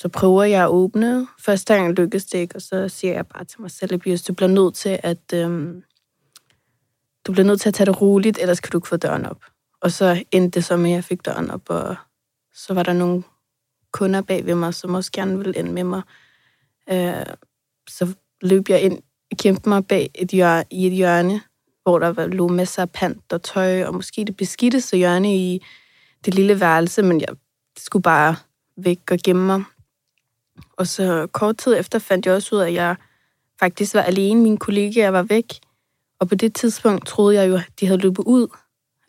så 0.02 0.10
prøver 0.10 0.44
jeg 0.44 0.64
at 0.64 0.70
åbne. 0.70 1.28
Første 1.40 1.74
gang 1.74 1.94
lykkes 1.94 2.26
det 2.26 2.38
ikke, 2.38 2.56
og 2.56 2.62
så 2.62 2.90
siger 2.90 3.14
jeg 3.14 3.28
bare 3.28 3.44
til 3.44 3.62
mig 3.62 3.72
selv, 3.72 3.94
at 3.94 4.28
du 4.28 4.34
bliver 4.34 4.48
nødt 4.48 4.76
til 4.76 5.00
at... 5.04 5.34
Øhm, 5.34 5.84
du 7.26 7.32
bliver 7.32 7.46
nødt 7.46 7.62
til 7.62 7.70
at 7.70 7.74
tage 7.74 7.86
det 7.86 8.02
roligt, 8.02 8.38
ellers 8.42 8.60
kan 8.60 8.72
du 8.72 8.78
ikke 8.78 8.88
få 8.88 8.98
døren 8.98 9.26
op. 9.26 9.46
Og 9.82 9.92
så 9.92 10.24
endte 10.32 10.60
det 10.60 10.66
så 10.66 10.78
med, 10.78 10.90
at 10.90 10.96
jeg 10.96 11.04
fik 11.04 11.26
døren 11.26 11.52
op, 11.52 11.70
og 11.70 11.96
så 12.54 12.74
var 12.74 12.84
der 12.84 12.94
nogle 12.94 13.24
kunder 13.92 14.22
bag 14.22 14.46
ved 14.46 14.56
mig, 14.56 14.74
som 14.74 14.94
også 14.94 15.12
gerne 15.12 15.38
ville 15.38 15.54
ind 15.54 15.72
med 15.72 15.84
mig. 15.84 16.02
Øh, 16.92 17.26
så 17.90 18.14
løb 18.42 18.70
jeg 18.70 18.82
ind, 18.82 19.02
kæmpede 19.40 19.70
mig 19.70 19.88
bag 19.88 20.10
et 20.16 20.30
hjørne, 20.30 20.66
i 20.72 20.88
et 20.88 20.94
hjørne, 20.94 21.42
hvor 21.84 22.00
der 22.00 22.08
var, 22.08 22.28
lå 22.28 22.48
masser 22.48 22.82
af 22.82 22.90
pant 22.90 23.34
og 23.34 23.44
tøj, 23.44 23.84
og 23.84 23.94
måske 23.96 24.26
det 24.26 24.38
beskidte 24.38 24.98
hjørne 24.98 25.36
i 25.36 25.66
det 26.26 26.36
lille 26.36 26.60
værelse, 26.60 27.02
men 27.02 27.22
jeg 27.22 27.36
skulle 27.78 28.04
bare 28.04 28.36
væk 28.78 29.12
og 29.12 29.18
gemme 29.24 29.46
mig. 29.46 29.64
Og 30.82 30.88
så 30.88 31.28
kort 31.32 31.58
tid 31.58 31.80
efter 31.80 32.00
fandt 32.00 32.26
jeg 32.26 32.36
også 32.36 32.56
ud 32.56 32.60
af, 32.60 32.68
at 32.68 32.74
jeg 32.74 32.96
faktisk 33.60 33.94
var 33.94 34.02
alene. 34.02 34.42
Min 34.42 34.58
kollega 34.58 35.10
var 35.10 35.24
væk. 35.24 35.46
Og 36.20 36.30
på 36.30 36.36
det 36.36 36.56
tidspunkt 36.56 37.08
troede 37.08 37.36
jeg 37.42 37.50
jo, 37.50 37.56
at 37.56 37.70
de 37.80 37.86
havde 37.86 38.02
løbet 38.02 38.24
ud, 38.24 38.48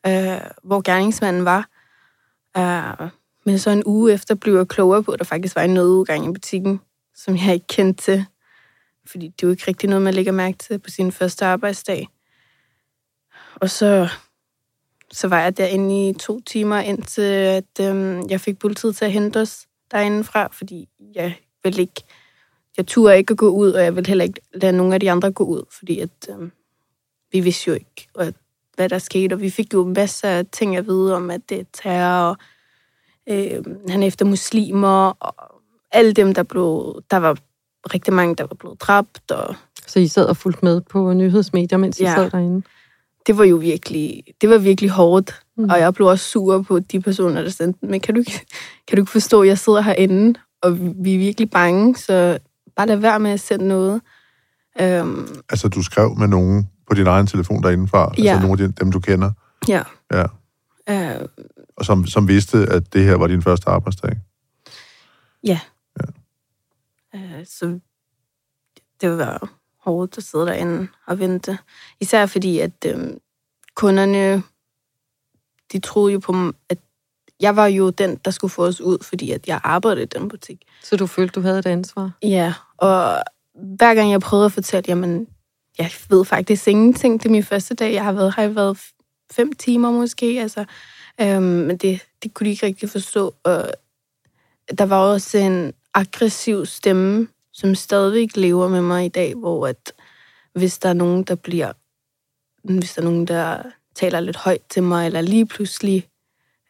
øh, 0.07 0.41
hvor 0.63 0.83
gerningsmanden 0.83 1.45
var. 1.45 1.69
Øh, 2.57 3.09
men 3.47 3.59
så 3.59 3.71
en 3.71 3.83
uge 3.87 4.13
efter 4.13 4.35
blev 4.35 4.57
jeg 4.57 4.69
klogere 4.69 5.03
på, 5.03 5.13
at 5.13 5.19
der 5.19 5.25
faktisk 5.25 5.57
var 5.57 5.63
en 5.63 5.75
nødudgang 5.75 6.29
i 6.29 6.33
butikken, 6.33 6.81
som 7.15 7.37
jeg 7.37 7.55
ikke 7.55 7.67
kendte 7.67 8.03
til. 8.03 8.27
Fordi 9.07 9.29
det 9.29 9.43
er 9.43 9.47
jo 9.47 9.51
ikke 9.51 9.65
rigtig 9.69 9.89
noget, 9.89 10.03
man 10.03 10.15
lægger 10.15 10.33
mærke 10.33 10.59
til 10.59 10.79
på 10.79 10.91
sin 10.91 11.13
første 11.13 11.45
arbejdsdag. 11.45 12.09
Og 13.55 13.71
så, 13.71 14.09
så 15.13 15.29
var 15.29 15.43
jeg 15.43 15.57
derinde 15.57 16.09
i 16.09 16.13
to 16.13 16.41
timer, 16.41 16.79
indtil 16.79 17.23
at, 17.23 17.81
øhm, 17.81 18.29
jeg 18.31 18.41
fik 18.41 18.59
politiet 18.59 18.97
til 18.97 19.05
at 19.05 19.13
hente 19.13 19.41
os 19.41 19.67
derindefra, 19.91 20.49
fordi 20.53 20.89
jeg 21.15 21.37
ville 21.65 21.83
ikke, 21.83 22.03
jeg 22.77 22.87
turde 22.87 23.19
ikke 23.19 23.31
at 23.31 23.39
gå 23.39 23.49
ud, 23.49 23.73
og 23.73 23.85
jeg 23.85 23.97
ville 23.97 24.09
heller 24.09 24.25
ikke 24.25 24.41
lade 24.55 24.73
nogen 24.73 24.93
af 24.93 25.01
de 25.01 25.11
andre 25.11 25.33
gå 25.33 25.45
ud, 25.45 25.63
fordi 25.79 25.99
at, 25.99 26.29
øhm, 26.31 26.53
vi 27.33 27.41
vidste 27.41 27.69
jo 27.69 27.75
ikke, 27.75 28.09
hvad, 28.15 28.33
hvad 28.77 28.89
der 28.89 28.99
skete, 28.99 29.35
og 29.35 29.41
vi 29.41 29.51
fik 29.51 29.75
jo 29.75 29.85
masser 29.85 30.29
af 30.29 30.47
ting 30.53 30.77
at 30.77 30.87
vide 30.87 31.17
om, 31.17 31.31
at 31.31 31.41
det 31.49 31.61
er 31.61 31.65
terror, 31.73 32.29
og 32.31 32.37
øh, 33.29 33.65
han 33.89 34.03
er 34.03 34.07
efter 34.07 34.25
muslimer, 34.25 35.17
og 35.21 35.35
alle 35.93 36.13
dem, 36.13 36.35
der 36.35 36.43
blev, 36.43 37.03
der 37.11 37.17
var 37.17 37.39
rigtig 37.95 38.15
mange, 38.15 38.37
der 38.37 38.45
var 38.45 38.57
blevet 38.59 38.81
dræbt. 38.81 39.31
Og... 39.31 39.55
Så 39.87 40.01
I 40.01 40.07
sad 40.07 40.27
og 40.27 40.37
fulgte 40.37 40.65
med 40.65 40.81
på 40.81 41.13
nyhedsmedier, 41.13 41.79
mens 41.79 42.01
I 42.01 42.03
ja. 42.03 42.15
sad 42.15 42.31
derinde? 42.31 42.63
det 43.27 43.39
var 43.39 43.45
jo 43.45 43.57
virkelig, 43.57 44.23
det 44.41 44.51
var 44.51 44.59
virkelig 44.59 44.91
hårdt. 44.91 45.43
Mm. 45.57 45.65
Og 45.65 45.79
jeg 45.79 45.95
blev 45.95 46.07
også 46.09 46.25
sur 46.31 46.63
på 46.63 46.79
de 46.79 47.01
personer, 47.01 47.43
der 47.43 47.51
sendte 47.51 47.87
Men 47.87 48.01
kan 48.01 48.15
du, 48.15 48.21
ikke, 48.21 48.47
kan 48.89 48.97
du 48.97 49.03
ikke 49.03 49.13
forstå, 49.13 49.43
at 49.43 49.49
jeg 49.49 49.59
sidder 49.59 49.81
herinde, 49.81 50.41
og 50.63 50.79
vi 51.05 51.15
er 51.15 51.19
virkelig 51.19 51.51
bange, 51.51 51.97
så 51.97 52.39
bare 52.77 52.87
lad 52.87 52.97
være 52.97 53.21
med 53.21 53.31
at 53.31 53.41
sende 53.41 53.69
noget. 53.69 54.03
Um, 54.83 55.29
altså, 55.51 55.69
du 55.69 55.83
skrev 55.83 56.15
med 56.19 56.29
nogen 56.29 56.71
på 56.89 56.95
din 56.95 57.07
egen 57.07 57.27
telefon 57.27 57.63
derindefra? 57.63 58.09
Altså, 58.09 58.23
ja. 58.23 58.31
Altså 58.31 58.47
nogle 58.47 58.65
af 58.65 58.75
dem, 58.75 58.93
du 58.93 59.01
kender? 59.01 59.33
Ja. 59.69 59.83
Ja. 60.13 60.25
Uh, 60.91 61.27
og 61.77 61.85
som, 61.85 62.07
som 62.07 62.29
vidste, 62.29 62.59
at 62.59 62.93
det 62.93 63.05
her 63.05 63.17
var 63.17 63.27
din 63.27 63.43
første 63.43 63.71
arbejdsdag? 63.71 64.21
Ja. 65.45 65.61
ja. 66.01 66.07
Uh, 67.15 67.45
så 67.45 67.79
det 69.01 69.19
var 69.19 69.51
hårdt 69.85 70.19
at 70.19 70.25
sidde 70.25 70.47
derinde 70.47 70.89
og 71.07 71.19
vente. 71.19 71.59
Især 72.01 72.27
fordi, 72.27 72.59
at 72.59 72.87
øh, 72.87 73.11
kunderne, 73.75 74.43
de 75.73 75.79
troede 75.79 76.13
jo 76.13 76.19
på, 76.19 76.53
at 76.69 76.79
jeg 77.43 77.57
var 77.57 77.67
jo 77.67 77.91
den, 77.91 78.17
der 78.25 78.31
skulle 78.31 78.51
få 78.51 78.67
os 78.67 78.81
ud, 78.81 78.99
fordi 79.03 79.31
at 79.31 79.49
jeg 79.49 79.61
arbejdede 79.65 80.03
i 80.03 80.07
den 80.07 80.29
butik. 80.29 80.63
Så 80.83 80.97
du 80.97 81.07
følte, 81.07 81.33
du 81.33 81.41
havde 81.41 81.59
et 81.59 81.67
ansvar? 81.67 82.11
Ja, 82.23 82.55
og 82.77 83.23
hver 83.77 83.95
gang 83.95 84.11
jeg 84.11 84.21
prøvede 84.21 84.47
at 84.47 84.53
fortælle, 84.53 84.85
jamen, 84.89 85.27
jeg 85.79 85.91
ved 86.09 86.25
faktisk 86.25 86.69
ingenting. 86.69 87.23
Det 87.23 87.27
er 87.27 87.33
min 87.33 87.45
første 87.45 87.75
dag. 87.75 87.93
Jeg 87.93 88.05
har 88.05 88.13
været, 88.13 88.33
har 88.33 88.49
været 88.49 88.79
fem 89.33 89.53
timer 89.53 89.91
måske, 89.91 90.27
altså. 90.41 90.65
Øhm, 91.21 91.43
men 91.43 91.77
det, 91.77 92.01
det 92.23 92.35
kunne 92.35 92.45
de 92.45 92.51
ikke 92.51 92.67
rigtig 92.67 92.91
forstå. 92.91 93.35
Og 93.45 93.73
der 94.79 94.87
var 94.87 94.99
også 94.99 95.39
en 95.39 95.73
aggressiv 95.95 96.67
stemme 96.67 97.29
som 97.53 97.75
stadigvæk 97.75 98.37
lever 98.37 98.69
med 98.69 98.83
mig 98.83 99.05
i 99.05 99.09
dag, 99.09 99.35
hvor 99.35 99.67
at 99.67 99.93
hvis 100.55 100.79
der 100.79 100.89
er 100.89 100.93
nogen, 100.93 101.23
der 101.23 101.35
bliver, 101.35 101.73
hvis 102.65 102.95
der 102.95 103.03
er 103.03 103.05
nogen, 103.05 103.27
der 103.27 103.63
taler 103.95 104.21
lidt 104.21 104.37
højt 104.37 104.63
til 104.71 104.83
mig, 104.83 105.07
eller 105.07 105.21
lige 105.21 105.47
pludselig 105.47 106.09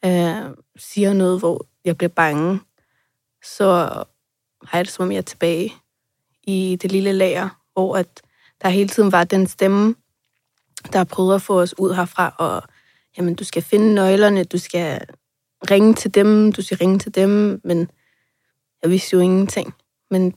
øh, 0.04 0.56
siger 0.76 1.12
noget, 1.12 1.38
hvor 1.38 1.66
jeg 1.84 1.96
bliver 1.96 2.08
bange, 2.08 2.60
så 3.44 3.66
har 4.64 4.78
jeg 4.78 4.84
det 4.84 4.92
som 4.92 5.02
om 5.02 5.12
jeg 5.12 5.18
er 5.18 5.22
tilbage 5.22 5.72
i 6.42 6.78
det 6.82 6.92
lille 6.92 7.12
lager, 7.12 7.48
hvor 7.72 7.96
at 7.96 8.22
der 8.62 8.68
hele 8.68 8.88
tiden 8.88 9.12
var 9.12 9.24
den 9.24 9.46
stemme, 9.46 9.94
der 10.92 11.04
prøvede 11.04 11.34
at 11.34 11.42
få 11.42 11.60
os 11.60 11.78
ud 11.78 11.94
herfra, 11.94 12.34
og 12.38 12.62
jamen, 13.18 13.34
du 13.34 13.44
skal 13.44 13.62
finde 13.62 13.94
nøglerne, 13.94 14.44
du 14.44 14.58
skal 14.58 15.06
ringe 15.70 15.94
til 15.94 16.14
dem, 16.14 16.52
du 16.52 16.62
skal 16.62 16.76
ringe 16.78 16.98
til 16.98 17.14
dem, 17.14 17.60
men 17.64 17.90
jeg 18.82 18.90
vidste 18.90 19.16
jo 19.16 19.20
ingenting. 19.20 19.74
Men 20.10 20.34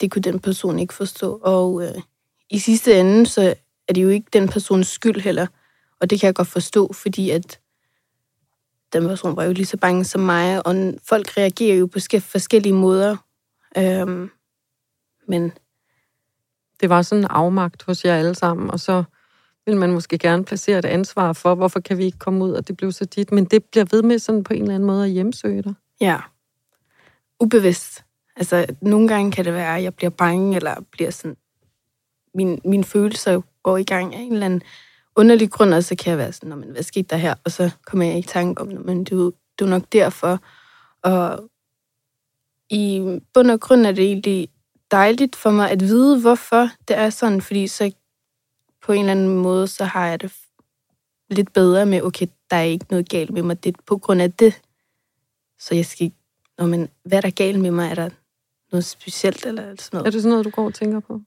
det 0.00 0.10
kunne 0.10 0.22
den 0.22 0.40
person 0.40 0.78
ikke 0.78 0.94
forstå, 0.94 1.40
og 1.42 1.82
øh, 1.82 2.02
i 2.50 2.58
sidste 2.58 3.00
ende, 3.00 3.26
så 3.26 3.54
er 3.88 3.92
det 3.92 4.02
jo 4.02 4.08
ikke 4.08 4.28
den 4.32 4.48
persons 4.48 4.88
skyld 4.88 5.20
heller, 5.20 5.46
og 6.00 6.10
det 6.10 6.20
kan 6.20 6.26
jeg 6.26 6.34
godt 6.34 6.48
forstå, 6.48 6.92
fordi 6.92 7.30
at 7.30 7.60
den 8.92 9.06
person 9.06 9.36
var 9.36 9.44
jo 9.44 9.52
lige 9.52 9.66
så 9.66 9.76
bange 9.76 10.04
som 10.04 10.20
mig, 10.20 10.66
og 10.66 10.94
folk 11.08 11.36
reagerer 11.36 11.76
jo 11.76 11.86
på 11.86 11.98
forskellige 12.20 12.72
måder. 12.72 13.16
Øhm, 13.76 14.30
men 15.28 15.52
det 16.80 16.88
var 16.88 17.02
sådan 17.02 17.24
en 17.24 17.30
afmagt 17.30 17.82
hos 17.82 18.04
jer 18.04 18.16
alle 18.16 18.34
sammen, 18.34 18.70
og 18.70 18.80
så 18.80 19.04
vil 19.66 19.76
man 19.76 19.92
måske 19.92 20.18
gerne 20.18 20.44
placere 20.44 20.78
et 20.78 20.84
ansvar 20.84 21.32
for, 21.32 21.54
hvorfor 21.54 21.80
kan 21.80 21.98
vi 21.98 22.04
ikke 22.04 22.18
komme 22.18 22.44
ud, 22.44 22.52
og 22.52 22.68
det 22.68 22.76
blev 22.76 22.92
så 22.92 23.04
dit. 23.04 23.32
Men 23.32 23.44
det 23.44 23.64
bliver 23.64 23.84
ved 23.90 24.02
med 24.02 24.18
sådan 24.18 24.44
på 24.44 24.52
en 24.52 24.62
eller 24.62 24.74
anden 24.74 24.86
måde 24.86 25.04
at 25.04 25.10
hjemsøge 25.10 25.62
dig. 25.62 25.74
Ja. 26.00 26.18
Ubevidst. 27.40 28.04
Altså, 28.36 28.66
nogle 28.80 29.08
gange 29.08 29.32
kan 29.32 29.44
det 29.44 29.54
være, 29.54 29.76
at 29.76 29.82
jeg 29.82 29.94
bliver 29.94 30.10
bange, 30.10 30.56
eller 30.56 30.74
bliver 30.92 31.10
sådan... 31.10 31.36
Min, 32.34 32.60
mine 32.64 32.84
følelser 32.84 33.40
går 33.62 33.76
i 33.76 33.84
gang 33.84 34.14
af 34.14 34.20
en 34.20 34.32
eller 34.32 34.46
anden 34.46 34.62
underlig 35.18 35.50
grund, 35.50 35.74
og 35.74 35.84
så 35.84 35.96
kan 35.96 36.10
jeg 36.10 36.18
være 36.18 36.32
sådan, 36.32 36.58
men 36.58 36.70
hvad 36.70 36.82
skete 36.82 37.06
der 37.10 37.16
her? 37.16 37.34
Og 37.44 37.50
så 37.50 37.70
kommer 37.86 38.06
jeg 38.06 38.18
i 38.18 38.22
tanke 38.22 38.60
om, 38.60 38.68
men 38.68 39.04
det, 39.04 39.34
det 39.58 39.64
er 39.64 39.68
nok 39.68 39.92
derfor. 39.92 40.38
Og 41.02 41.50
i 42.70 43.18
bund 43.34 43.50
og 43.50 43.60
grund 43.60 43.86
er 43.86 43.92
det 43.92 44.04
egentlig 44.04 44.48
dejligt 44.90 45.36
for 45.36 45.50
mig 45.50 45.70
at 45.70 45.80
vide, 45.80 46.20
hvorfor 46.20 46.68
det 46.88 46.98
er 46.98 47.10
sådan, 47.10 47.42
fordi 47.42 47.66
så 47.66 47.92
på 48.82 48.92
en 48.92 49.00
eller 49.00 49.12
anden 49.12 49.28
måde, 49.28 49.66
så 49.66 49.84
har 49.84 50.06
jeg 50.06 50.20
det 50.20 50.32
lidt 51.30 51.52
bedre 51.52 51.86
med, 51.86 52.02
okay, 52.02 52.26
der 52.50 52.56
er 52.56 52.62
ikke 52.62 52.86
noget 52.90 53.08
galt 53.08 53.30
med 53.30 53.42
mig, 53.42 53.64
det 53.64 53.74
er 53.74 53.82
på 53.86 53.98
grund 53.98 54.22
af 54.22 54.32
det. 54.32 54.60
Så 55.58 55.74
jeg 55.74 55.86
skal 55.86 56.12
Nå, 56.58 56.66
men 56.66 56.88
hvad 57.04 57.18
er 57.18 57.22
der 57.22 57.30
galt 57.30 57.60
med 57.60 57.70
mig? 57.70 57.90
Er 57.90 57.94
der 57.94 58.10
noget 58.72 58.84
specielt 58.84 59.46
eller 59.46 59.62
sådan 59.62 59.96
noget? 59.96 60.06
Er 60.06 60.10
det 60.10 60.22
sådan 60.22 60.30
noget, 60.30 60.44
du 60.44 60.50
går 60.50 60.64
og 60.64 60.74
tænker 60.74 61.00
på? 61.00 61.20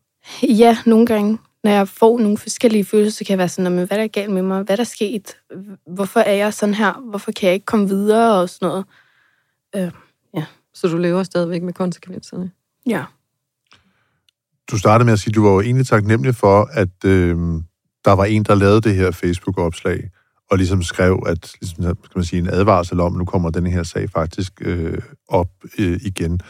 Ja, 0.44 0.78
nogle 0.86 1.06
gange. 1.06 1.38
Når 1.64 1.72
jeg 1.72 1.88
får 1.88 2.20
nogle 2.20 2.38
forskellige 2.38 2.86
følelser, 2.86 3.18
så 3.18 3.26
kan 3.26 3.32
jeg 3.32 3.38
være 3.38 3.50
sådan, 3.50 3.72
men 3.72 3.88
hvad 3.88 3.98
er 3.98 4.02
der 4.02 4.08
galt 4.08 4.32
med 4.32 4.42
mig? 4.42 4.64
Hvad 4.64 4.74
er 4.74 4.78
der 4.78 4.84
sket? 4.84 5.38
Hvorfor 5.88 6.20
er 6.20 6.34
jeg 6.34 6.54
sådan 6.54 6.76
her? 6.76 7.10
Hvorfor 7.10 7.32
kan 7.32 7.48
jeg 7.48 7.54
ikke 7.54 7.66
komme 7.66 7.88
videre 7.88 8.42
og 8.42 8.50
sådan 8.50 8.68
noget? 8.68 8.86
Øh, 9.76 9.92
ja. 10.36 10.46
Så 10.74 10.88
du 10.88 10.98
lever 10.98 11.24
stadigvæk 11.24 11.64
med 11.64 11.74
konsekvenserne? 11.74 12.52
Ja 12.86 13.04
du 14.72 14.78
startede 14.78 15.06
med 15.06 15.14
at 15.14 15.20
sige, 15.20 15.32
at 15.32 15.36
du 15.36 15.44
var 15.44 15.52
jo 15.52 15.62
egentlig 15.62 15.88
taknemmelig 15.88 16.36
for, 16.36 16.70
at 16.72 17.06
øh, 17.06 17.38
der 18.06 18.12
var 18.12 18.26
en, 18.26 18.44
der 18.44 18.56
lavede 18.56 18.82
det 18.82 18.96
her 18.96 19.12
Facebook-opslag, 19.12 20.10
og 20.52 20.58
ligesom 20.58 20.84
skrev, 20.84 21.24
at 21.28 21.52
ligesom, 21.62 21.84
kan 21.84 21.96
man 22.16 22.26
sige, 22.26 22.40
en 22.40 22.50
advarsel 22.50 23.00
om, 23.00 23.14
at 23.14 23.18
nu 23.18 23.26
kommer 23.26 23.50
den 23.50 23.68
her 23.68 23.84
sag 23.84 24.10
faktisk 24.10 24.54
øh, 24.62 25.02
op 25.30 25.50
øh, 25.80 26.00
igen. 26.04 26.42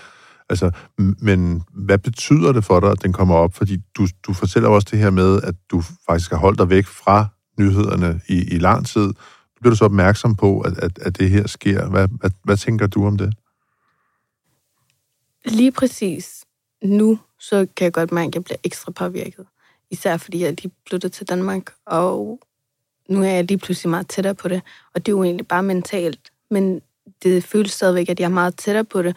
Altså, 0.52 0.72
men 0.98 1.64
hvad 1.74 1.98
betyder 1.98 2.52
det 2.52 2.64
for 2.66 2.80
dig, 2.80 2.92
at 2.92 3.04
den 3.04 3.14
kommer 3.14 3.36
op? 3.36 3.54
Fordi 3.54 3.78
du, 3.98 4.08
du 4.24 4.34
fortæller 4.34 4.70
også 4.70 4.88
det 4.92 5.00
her 5.00 5.10
med, 5.10 5.42
at 5.44 5.56
du 5.72 5.84
faktisk 6.08 6.32
har 6.32 6.38
holdt 6.38 6.60
dig 6.60 6.70
væk 6.70 6.86
fra 6.86 7.28
nyhederne 7.60 8.22
i, 8.28 8.56
i 8.56 8.60
lang 8.60 8.86
tid. 8.86 9.14
Bliver 9.60 9.70
du 9.70 9.76
så 9.76 9.86
opmærksom 9.86 10.36
på, 10.36 10.60
at, 10.60 10.78
at, 10.78 11.00
at 11.00 11.20
det 11.20 11.30
her 11.30 11.48
sker. 11.48 11.90
Hvad, 11.90 12.08
hvad, 12.08 12.32
hvad 12.44 12.58
tænker 12.58 12.88
du 12.88 13.08
om 13.08 13.18
det? 13.18 13.34
Lige 15.46 15.72
præcis 15.72 16.46
nu 16.84 17.20
så 17.40 17.68
kan 17.78 17.86
jeg 17.86 17.94
godt 17.94 18.12
mærke, 18.12 18.28
at 18.28 18.36
jeg 18.36 18.44
bliver 18.44 18.58
ekstra 18.64 18.92
påvirket. 18.92 19.46
Især 19.92 20.18
fordi 20.18 20.44
jeg 20.44 20.50
lige 20.64 20.74
flyttede 20.90 21.14
til 21.14 21.28
Danmark, 21.30 21.74
og 21.86 22.40
nu 23.10 23.24
er 23.24 23.30
jeg 23.30 23.44
lige 23.44 23.58
pludselig 23.58 23.90
meget 23.90 24.08
tættere 24.08 24.36
på 24.36 24.48
det. 24.48 24.62
Og 24.94 25.06
det 25.06 25.12
er 25.12 25.16
jo 25.16 25.24
egentlig 25.24 25.48
bare 25.48 25.64
mentalt, 25.64 26.32
men 26.50 26.82
det 27.24 27.44
føles 27.44 27.72
stadigvæk, 27.72 28.10
at 28.10 28.20
jeg 28.20 28.26
er 28.26 28.30
meget 28.30 28.56
tættere 28.56 28.86
på 28.86 29.02
det. 29.02 29.16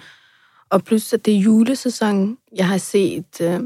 Og 0.75 0.85
plus, 0.85 1.13
at 1.13 1.25
det 1.25 1.35
er 1.35 1.39
julesæson, 1.39 2.39
jeg 2.57 2.69
har 2.69 2.79
set, 2.79 3.41
øh, 3.41 3.61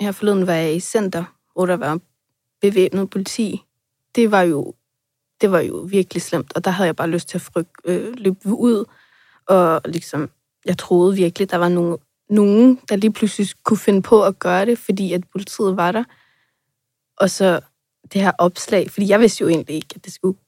her 0.00 0.12
forleden 0.12 0.46
var 0.46 0.52
jeg 0.52 0.74
i 0.74 0.80
center, 0.80 1.24
hvor 1.52 1.66
der 1.66 1.76
var 1.76 2.00
bevæbnet 2.60 3.10
politi. 3.10 3.62
Det 4.14 4.30
var 4.30 4.42
jo, 4.42 4.74
det 5.40 5.50
var 5.50 5.60
jo 5.60 5.76
virkelig 5.76 6.22
slemt, 6.22 6.52
og 6.56 6.64
der 6.64 6.70
havde 6.70 6.86
jeg 6.86 6.96
bare 6.96 7.08
lyst 7.10 7.28
til 7.28 7.38
at 7.38 7.42
fryg, 7.42 7.66
øh, 7.84 8.14
løbe 8.16 8.48
ud. 8.48 8.84
Og 9.46 9.80
ligesom, 9.84 10.30
jeg 10.64 10.78
troede 10.78 11.16
virkelig, 11.16 11.50
der 11.50 11.56
var 11.56 11.68
nogen, 11.68 11.98
nogen, 12.30 12.80
der 12.88 12.96
lige 12.96 13.12
pludselig 13.12 13.48
kunne 13.64 13.78
finde 13.78 14.02
på 14.02 14.24
at 14.24 14.38
gøre 14.38 14.66
det, 14.66 14.78
fordi 14.78 15.12
at 15.12 15.24
politiet 15.32 15.76
var 15.76 15.92
der. 15.92 16.04
Og 17.16 17.30
så 17.30 17.60
det 18.12 18.20
her 18.20 18.32
opslag, 18.38 18.90
fordi 18.90 19.08
jeg 19.08 19.20
vidste 19.20 19.42
jo 19.42 19.48
egentlig 19.48 19.76
ikke, 19.76 19.94
at 19.94 20.04
det 20.04 20.12
skulle, 20.12 20.38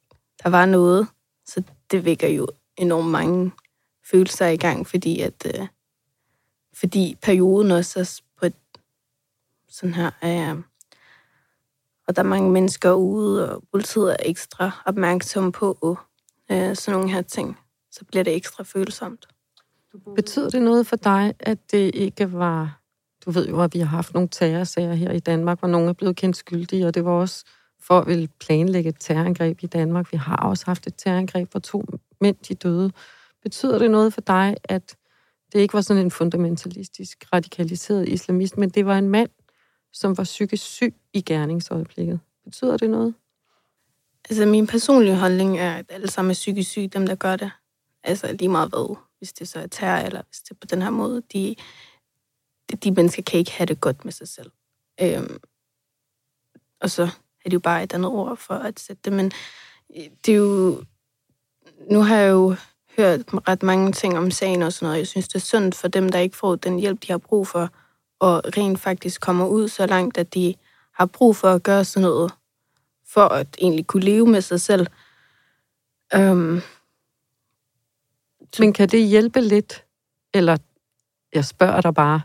der 0.42 0.48
var 0.48 0.66
noget. 0.66 1.06
Så 1.46 1.62
det 1.90 2.04
vækker 2.04 2.28
jo 2.28 2.48
enormt 2.76 3.10
mange 3.10 3.52
følelser 4.10 4.46
i 4.46 4.56
gang, 4.56 4.86
fordi 4.86 5.20
at 5.20 5.46
øh, 5.46 5.66
fordi 6.74 7.16
perioden 7.22 7.70
også 7.70 8.00
er 8.00 8.20
på 8.40 8.46
et 8.46 8.54
sådan 9.68 9.94
her, 9.94 10.10
øh, 10.24 10.62
og 12.08 12.16
der 12.16 12.22
er 12.22 12.26
mange 12.26 12.50
mennesker 12.50 12.92
ude, 12.92 13.54
og 13.54 13.62
politiet 13.70 14.12
er 14.12 14.16
ekstra 14.24 14.82
opmærksom 14.86 15.52
på 15.52 15.98
øh, 16.50 16.76
sådan 16.76 17.00
nogle 17.00 17.12
her 17.14 17.22
ting, 17.22 17.58
så 17.90 18.04
bliver 18.04 18.24
det 18.24 18.36
ekstra 18.36 18.64
følsomt. 18.64 19.28
Betyder 20.14 20.50
det 20.50 20.62
noget 20.62 20.86
for 20.86 20.96
dig, 20.96 21.34
at 21.40 21.58
det 21.70 21.94
ikke 21.94 22.32
var... 22.32 22.80
Du 23.24 23.30
ved 23.30 23.48
jo, 23.48 23.62
at 23.62 23.74
vi 23.74 23.78
har 23.78 23.86
haft 23.86 24.14
nogle 24.14 24.28
terrorsager 24.28 24.94
her 24.94 25.12
i 25.12 25.18
Danmark, 25.18 25.58
hvor 25.58 25.68
nogen 25.68 25.88
er 25.88 25.92
blevet 25.92 26.16
kendt 26.16 26.36
skyldige, 26.36 26.86
og 26.86 26.94
det 26.94 27.04
var 27.04 27.10
også 27.10 27.44
for 27.80 28.00
at 28.00 28.06
ville 28.06 28.28
planlægge 28.40 28.88
et 28.88 28.96
terrorangreb 29.00 29.62
i 29.62 29.66
Danmark. 29.66 30.12
Vi 30.12 30.16
har 30.16 30.36
også 30.36 30.66
haft 30.66 30.86
et 30.86 30.94
terrorangreb, 30.96 31.50
hvor 31.50 31.60
to 31.60 31.84
mænd 32.20 32.36
de 32.48 32.54
døde. 32.54 32.92
Betyder 33.42 33.78
det 33.78 33.90
noget 33.90 34.14
for 34.14 34.20
dig, 34.20 34.56
at 34.64 34.96
det 35.52 35.60
ikke 35.60 35.74
var 35.74 35.80
sådan 35.80 36.04
en 36.04 36.10
fundamentalistisk, 36.10 37.24
radikaliseret 37.32 38.08
islamist, 38.08 38.58
men 38.58 38.70
det 38.70 38.86
var 38.86 38.98
en 38.98 39.08
mand, 39.08 39.30
som 39.92 40.18
var 40.18 40.24
psykisk 40.24 40.64
syg 40.64 40.94
i 41.12 41.20
gerningsøjeblikket? 41.20 42.20
Betyder 42.44 42.76
det 42.76 42.90
noget? 42.90 43.14
Altså, 44.30 44.46
min 44.46 44.66
personlige 44.66 45.16
holdning 45.16 45.58
er, 45.58 45.74
at 45.74 45.86
alle 45.88 46.10
sammen 46.10 46.30
er 46.30 46.34
psykisk 46.34 46.70
syge, 46.70 46.88
dem 46.88 47.06
der 47.06 47.14
gør 47.14 47.36
det. 47.36 47.50
Altså, 48.02 48.32
lige 48.32 48.48
meget 48.48 48.68
hvad 48.68 48.96
hvis 49.18 49.32
det 49.32 49.48
så 49.48 49.58
er 49.58 49.66
terror, 49.66 50.06
eller 50.06 50.22
hvis 50.28 50.40
det 50.40 50.50
er 50.50 50.54
på 50.60 50.66
den 50.66 50.82
her 50.82 50.90
måde, 50.90 51.22
de, 51.32 51.56
de, 52.70 52.76
de 52.76 52.90
mennesker 52.90 53.22
kan 53.22 53.38
ikke 53.38 53.50
have 53.50 53.66
det 53.66 53.80
godt 53.80 54.04
med 54.04 54.12
sig 54.12 54.28
selv. 54.28 54.50
Øhm, 55.02 55.40
og 56.80 56.90
så 56.90 57.02
er 57.44 57.48
det 57.48 57.52
jo 57.52 57.60
bare 57.60 57.82
et 57.82 57.92
andet 57.92 58.10
ord 58.10 58.36
for 58.36 58.54
at 58.54 58.80
sætte 58.80 59.02
det, 59.04 59.12
men 59.12 59.32
øh, 59.96 60.04
det 60.26 60.32
er 60.32 60.36
jo, 60.36 60.84
nu 61.90 62.00
har 62.00 62.16
jeg 62.16 62.30
jo 62.30 62.56
hørt 63.00 63.20
ret 63.48 63.62
mange 63.62 63.92
ting 63.92 64.18
om 64.18 64.30
sagen 64.30 64.62
og 64.62 64.72
sådan 64.72 64.86
noget. 64.86 64.98
Jeg 64.98 65.06
synes, 65.06 65.28
det 65.28 65.34
er 65.34 65.38
synd 65.38 65.72
for 65.72 65.88
dem, 65.88 66.08
der 66.08 66.18
ikke 66.18 66.36
får 66.36 66.56
den 66.56 66.78
hjælp, 66.78 67.02
de 67.02 67.12
har 67.12 67.18
brug 67.18 67.46
for, 67.46 67.68
og 68.18 68.42
rent 68.56 68.80
faktisk 68.80 69.20
kommer 69.20 69.46
ud 69.46 69.68
så 69.68 69.86
langt, 69.86 70.18
at 70.18 70.34
de 70.34 70.54
har 70.94 71.06
brug 71.06 71.36
for 71.36 71.48
at 71.48 71.62
gøre 71.62 71.84
sådan 71.84 72.02
noget, 72.02 72.32
for 73.08 73.20
at 73.20 73.46
egentlig 73.58 73.86
kunne 73.86 74.02
leve 74.02 74.26
med 74.26 74.40
sig 74.40 74.60
selv. 74.60 74.86
Øhm, 76.14 76.60
men 78.58 78.72
kan 78.72 78.88
det 78.88 79.08
hjælpe 79.08 79.40
lidt, 79.40 79.84
eller 80.34 80.56
jeg 81.32 81.44
spørger 81.44 81.80
dig 81.80 81.94
bare, 81.94 82.20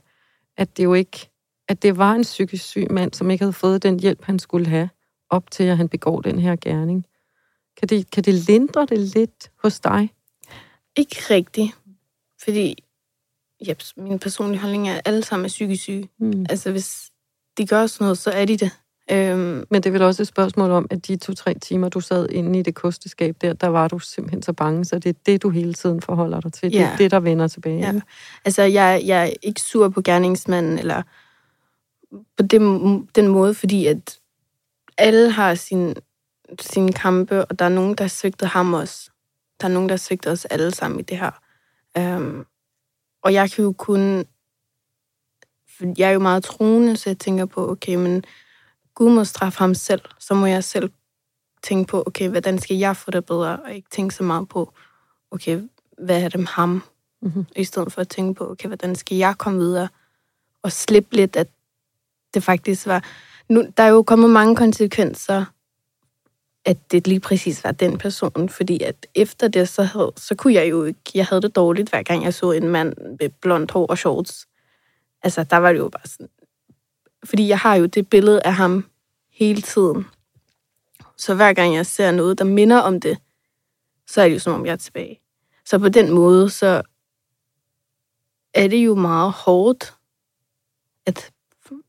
at 0.57 0.77
det 0.77 0.83
jo 0.83 0.93
ikke, 0.93 1.29
at 1.67 1.83
det 1.83 1.97
var 1.97 2.11
en 2.13 2.21
psykisk 2.21 2.65
syg 2.65 2.87
mand, 2.91 3.13
som 3.13 3.31
ikke 3.31 3.43
havde 3.43 3.53
fået 3.53 3.83
den 3.83 3.99
hjælp, 3.99 4.23
han 4.23 4.39
skulle 4.39 4.67
have, 4.67 4.89
op 5.29 5.51
til 5.51 5.63
at 5.63 5.77
han 5.77 5.89
begår 5.89 6.21
den 6.21 6.39
her 6.39 6.55
gerning. 6.55 7.05
Kan 7.77 7.87
det, 7.87 8.11
kan 8.11 8.23
det 8.23 8.33
lindre 8.33 8.85
det 8.85 8.99
lidt 8.99 9.51
hos 9.63 9.79
dig? 9.79 10.09
Ikke 10.97 11.15
rigtigt, 11.29 11.71
fordi 12.43 12.83
ja, 13.67 13.73
min 13.97 14.19
personlige 14.19 14.59
holdning 14.61 14.89
er, 14.89 14.93
at 14.93 15.01
alle 15.05 15.23
sammen 15.23 15.45
er 15.45 15.49
psykisk 15.49 15.83
syge. 15.83 16.09
Mm. 16.19 16.45
Altså, 16.49 16.71
hvis 16.71 17.11
de 17.57 17.67
gør 17.67 17.87
sådan 17.87 18.05
noget, 18.05 18.17
så 18.17 18.31
er 18.31 18.45
de 18.45 18.57
det. 18.57 18.71
Øhm, 19.11 19.65
Men 19.69 19.83
det 19.83 19.85
er 19.85 19.91
vel 19.91 20.01
også 20.01 20.23
et 20.23 20.27
spørgsmål 20.27 20.71
om, 20.71 20.87
at 20.89 21.07
de 21.07 21.15
to-tre 21.15 21.53
timer, 21.53 21.89
du 21.89 21.99
sad 21.99 22.29
inde 22.29 22.59
i 22.59 22.61
det 22.61 22.75
kosteskab 22.75 23.35
der, 23.41 23.53
der 23.53 23.67
var 23.67 23.87
du 23.87 23.99
simpelthen 23.99 24.41
så 24.41 24.53
bange, 24.53 24.85
så 24.85 24.99
det 24.99 25.09
er 25.09 25.19
det, 25.25 25.43
du 25.43 25.49
hele 25.49 25.73
tiden 25.73 26.01
forholder 26.01 26.41
dig 26.41 26.53
til. 26.53 26.71
Ja. 26.71 26.77
Det 26.77 26.85
er 26.85 26.97
det, 26.97 27.11
der 27.11 27.19
vender 27.19 27.47
tilbage. 27.47 27.79
Ja. 27.79 28.01
Altså, 28.45 28.61
jeg, 28.61 29.01
jeg 29.05 29.23
er 29.23 29.33
ikke 29.41 29.61
sur 29.61 29.89
på 29.89 30.01
gerningsmanden, 30.01 30.79
eller 30.79 31.01
på 32.37 32.43
den, 32.43 33.09
den 33.15 33.27
måde, 33.27 33.53
fordi 33.53 33.85
at 33.85 34.19
alle 34.97 35.31
har 35.31 35.55
sin, 35.55 35.95
sin 36.61 36.91
kampe, 36.91 37.45
og 37.45 37.59
der 37.59 37.65
er 37.65 37.69
nogen, 37.69 37.95
der 37.95 38.03
har 38.03 38.09
svigtet 38.09 38.47
ham 38.47 38.73
også. 38.73 39.11
Der 39.61 39.67
er 39.67 39.71
nogen, 39.71 39.89
der 39.89 39.93
har 39.93 39.97
svigtet 39.97 40.31
os 40.31 40.45
alle 40.45 40.75
sammen 40.75 40.99
i 40.99 41.03
det 41.03 41.17
her. 41.17 41.31
Øhm, 41.97 42.45
og 43.23 43.33
jeg 43.33 43.51
kan 43.51 43.63
jo 43.63 43.73
kun... 43.77 44.25
Jeg 45.97 46.09
er 46.09 46.13
jo 46.13 46.19
meget 46.19 46.43
troende, 46.43 46.97
så 46.97 47.09
jeg 47.09 47.17
tænker 47.17 47.45
på, 47.45 47.71
okay, 47.71 47.95
men 47.95 48.23
Gud 48.93 49.11
må 49.11 49.23
straffe 49.23 49.59
ham 49.59 49.73
selv, 49.73 50.01
så 50.19 50.33
må 50.33 50.45
jeg 50.45 50.63
selv 50.63 50.91
tænke 51.63 51.87
på, 51.87 52.03
okay, 52.05 52.29
hvordan 52.29 52.59
skal 52.59 52.77
jeg 52.77 52.97
få 52.97 53.11
det 53.11 53.25
bedre, 53.25 53.59
og 53.59 53.73
ikke 53.73 53.89
tænke 53.89 54.15
så 54.15 54.23
meget 54.23 54.49
på, 54.49 54.73
okay, 55.31 55.61
hvad 55.97 56.23
er 56.23 56.29
det 56.29 56.39
med 56.39 56.47
ham? 56.47 56.83
Mhm. 57.21 57.45
I 57.55 57.63
stedet 57.63 57.93
for 57.93 58.01
at 58.01 58.09
tænke 58.09 58.33
på, 58.33 58.51
okay, 58.51 58.67
hvordan 58.67 58.95
skal 58.95 59.17
jeg 59.17 59.35
komme 59.37 59.59
videre? 59.59 59.89
Og 60.63 60.71
slippe 60.71 61.15
lidt, 61.15 61.35
at 61.35 61.47
det 62.33 62.43
faktisk 62.43 62.85
var... 62.85 63.03
Nu, 63.49 63.63
der 63.77 63.83
er 63.83 63.87
jo 63.87 64.03
kommet 64.03 64.29
mange 64.29 64.55
konsekvenser, 64.55 65.45
at 66.65 66.91
det 66.91 67.07
lige 67.07 67.19
præcis 67.19 67.63
var 67.63 67.71
den 67.71 67.97
person, 67.97 68.49
fordi 68.49 68.83
at 68.83 69.07
efter 69.15 69.47
det, 69.47 69.69
så, 69.69 69.83
havde, 69.83 70.11
så 70.17 70.35
kunne 70.35 70.53
jeg 70.53 70.69
jo 70.69 70.83
ikke... 70.83 70.99
Jeg 71.13 71.25
havde 71.25 71.41
det 71.41 71.55
dårligt, 71.55 71.89
hver 71.89 72.03
gang 72.03 72.23
jeg 72.23 72.33
så 72.33 72.51
en 72.51 72.69
mand 72.69 72.93
med 73.19 73.29
blondt 73.29 73.71
hår 73.71 73.85
og 73.85 73.97
shorts. 73.97 74.47
Altså, 75.23 75.43
der 75.43 75.57
var 75.57 75.71
det 75.71 75.79
jo 75.79 75.89
bare 75.89 76.07
sådan... 76.07 76.29
Fordi 77.23 77.47
jeg 77.47 77.59
har 77.59 77.75
jo 77.75 77.85
det 77.85 78.09
billede 78.09 78.41
af 78.45 78.53
ham 78.53 78.89
hele 79.31 79.61
tiden. 79.61 80.05
Så 81.17 81.35
hver 81.35 81.53
gang 81.53 81.75
jeg 81.75 81.85
ser 81.85 82.11
noget, 82.11 82.39
der 82.39 82.45
minder 82.45 82.77
om 82.77 83.01
det, 83.01 83.17
så 84.07 84.21
er 84.21 84.27
det 84.27 84.33
jo 84.33 84.39
som 84.39 84.53
om, 84.53 84.65
jeg 84.65 84.71
er 84.71 84.75
tilbage. 84.75 85.21
Så 85.65 85.79
på 85.79 85.89
den 85.89 86.11
måde, 86.11 86.49
så 86.49 86.81
er 88.53 88.67
det 88.67 88.77
jo 88.85 88.95
meget 88.95 89.31
hårdt 89.31 89.93
at 91.05 91.31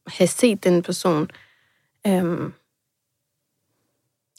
have 0.06 0.28
set 0.28 0.64
den 0.64 0.82
person. 0.82 1.30
Øhm, 2.06 2.52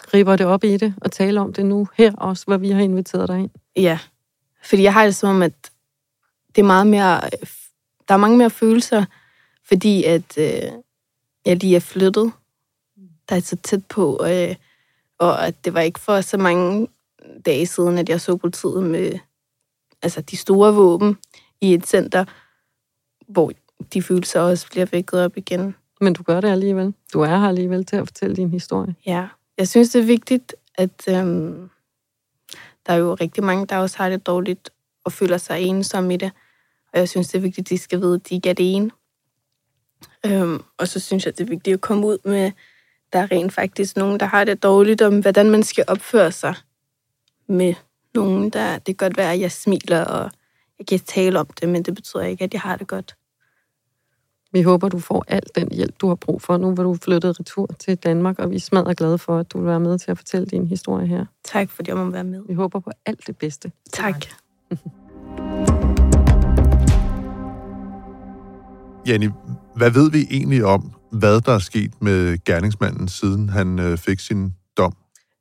Griber 0.07 0.35
det 0.35 0.45
op 0.45 0.63
i 0.63 0.77
det 0.77 0.93
og 1.01 1.11
tale 1.11 1.41
om 1.41 1.53
det 1.53 1.65
nu 1.65 1.87
her 1.95 2.15
også, 2.15 2.45
hvor 2.45 2.57
vi 2.57 2.69
har 2.69 2.81
inviteret 2.81 3.29
dig 3.29 3.39
ind? 3.39 3.49
ja, 3.75 3.99
fordi 4.63 4.83
jeg 4.83 4.93
har 4.93 5.05
det 5.05 5.15
som 5.15 5.29
om, 5.29 5.41
at 5.41 5.71
det 6.55 6.61
er 6.61 6.65
meget 6.65 6.87
mere, 6.87 7.21
der 8.07 8.13
er 8.13 8.17
mange 8.17 8.37
mere 8.37 8.49
følelser, 8.49 9.05
fordi 9.67 10.03
at 10.03 10.37
øh, 10.37 10.71
jeg 11.45 11.55
lige 11.55 11.75
er 11.75 11.79
flyttet, 11.79 12.31
der 13.29 13.35
er 13.35 13.39
så 13.39 13.55
tæt 13.55 13.85
på, 13.85 14.25
øh, 14.25 14.55
og 15.17 15.47
at 15.47 15.65
det 15.65 15.73
var 15.73 15.81
ikke 15.81 15.99
for 15.99 16.21
så 16.21 16.37
mange 16.37 16.87
dage 17.45 17.65
siden, 17.65 17.97
at 17.97 18.09
jeg 18.09 18.21
så 18.21 18.35
politiet 18.35 18.83
med 18.83 19.19
altså 20.01 20.21
de 20.21 20.37
store 20.37 20.73
våben 20.73 21.17
i 21.61 21.73
et 21.73 21.87
center, 21.87 22.25
hvor 23.27 23.51
de 23.93 24.01
følelser 24.01 24.41
også 24.41 24.67
bliver 24.71 24.85
vækket 24.85 25.19
op 25.25 25.37
igen. 25.37 25.75
Men 26.01 26.13
du 26.13 26.23
gør 26.23 26.41
det 26.41 26.49
alligevel. 26.49 26.93
Du 27.13 27.21
er 27.21 27.27
her 27.37 27.47
alligevel 27.47 27.85
til 27.85 27.95
at 27.95 28.07
fortælle 28.07 28.35
din 28.35 28.49
historie. 28.49 28.95
Ja, 29.05 29.27
jeg 29.57 29.67
synes, 29.67 29.89
det 29.89 30.01
er 30.01 30.05
vigtigt, 30.05 30.55
at 30.75 31.07
øhm, 31.09 31.69
der 32.85 32.93
er 32.93 32.97
jo 32.97 33.13
rigtig 33.13 33.43
mange, 33.43 33.65
der 33.65 33.77
også 33.77 33.97
har 33.97 34.09
det 34.09 34.27
dårligt 34.27 34.69
og 35.03 35.11
føler 35.11 35.37
sig 35.37 35.61
ensomme 35.61 36.13
i 36.13 36.17
det. 36.17 36.31
Og 36.93 36.99
jeg 36.99 37.09
synes, 37.09 37.27
det 37.27 37.37
er 37.37 37.41
vigtigt, 37.41 37.65
at 37.65 37.69
de 37.69 37.77
skal 37.77 38.01
vide, 38.01 38.15
at 38.15 38.29
de 38.29 38.35
ikke 38.35 38.49
er 38.49 38.53
det 38.53 38.75
ene. 38.75 38.91
Øhm, 40.25 40.63
og 40.77 40.87
så 40.87 40.99
synes 40.99 41.25
jeg, 41.25 41.37
det 41.37 41.43
er 41.43 41.49
vigtigt 41.49 41.73
at 41.73 41.81
komme 41.81 42.07
ud 42.07 42.17
med, 42.25 42.51
der 43.13 43.19
er 43.19 43.31
rent 43.31 43.53
faktisk 43.53 43.97
nogen, 43.97 44.19
der 44.19 44.25
har 44.25 44.43
det 44.43 44.63
dårligt, 44.63 45.01
om 45.01 45.19
hvordan 45.19 45.49
man 45.49 45.63
skal 45.63 45.85
opføre 45.87 46.31
sig 46.31 46.55
med 47.47 47.73
nogen, 48.13 48.49
der... 48.49 48.77
Det 48.77 48.97
kan 48.97 49.07
godt 49.07 49.17
være, 49.17 49.33
at 49.33 49.39
jeg 49.39 49.51
smiler, 49.51 50.05
og 50.05 50.31
jeg 50.79 50.87
kan 50.87 50.99
tale 50.99 51.39
om 51.39 51.47
det, 51.47 51.69
men 51.69 51.83
det 51.83 51.95
betyder 51.95 52.23
ikke, 52.23 52.43
at 52.43 52.53
jeg 52.53 52.61
har 52.61 52.77
det 52.77 52.87
godt. 52.87 53.15
Vi 54.53 54.61
håber, 54.61 54.89
du 54.89 54.99
får 54.99 55.25
al 55.27 55.41
den 55.55 55.67
hjælp, 55.71 55.95
du 56.01 56.07
har 56.07 56.15
brug 56.15 56.41
for 56.41 56.57
nu, 56.57 56.71
hvor 56.71 56.83
du 56.83 56.97
flyttet 57.03 57.39
retur 57.39 57.67
til 57.79 57.95
Danmark, 57.95 58.39
og 58.39 58.49
vi 58.51 58.55
er 58.55 58.59
smadret 58.59 58.97
glade 58.97 59.17
for, 59.17 59.37
at 59.37 59.53
du 59.53 59.57
vil 59.57 59.67
være 59.67 59.79
med 59.79 59.99
til 59.99 60.11
at 60.11 60.17
fortælle 60.17 60.45
din 60.45 60.67
historie 60.67 61.07
her. 61.07 61.25
Tak, 61.43 61.69
fordi 61.69 61.89
jeg 61.89 61.97
må 61.97 62.09
være 62.11 62.23
med. 62.23 62.41
Vi 62.47 62.53
håber 62.53 62.79
på 62.79 62.91
alt 63.05 63.27
det 63.27 63.37
bedste. 63.37 63.71
Tak. 63.93 64.25
Jenny, 69.07 69.29
hvad 69.75 69.91
ved 69.91 70.11
vi 70.11 70.27
egentlig 70.31 70.65
om, 70.65 70.91
hvad 71.11 71.41
der 71.41 71.51
er 71.51 71.59
sket 71.59 72.01
med 72.01 72.43
gerningsmanden, 72.43 73.07
siden 73.07 73.49
han 73.49 73.79
øh, 73.79 73.97
fik 73.97 74.19
sin 74.19 74.53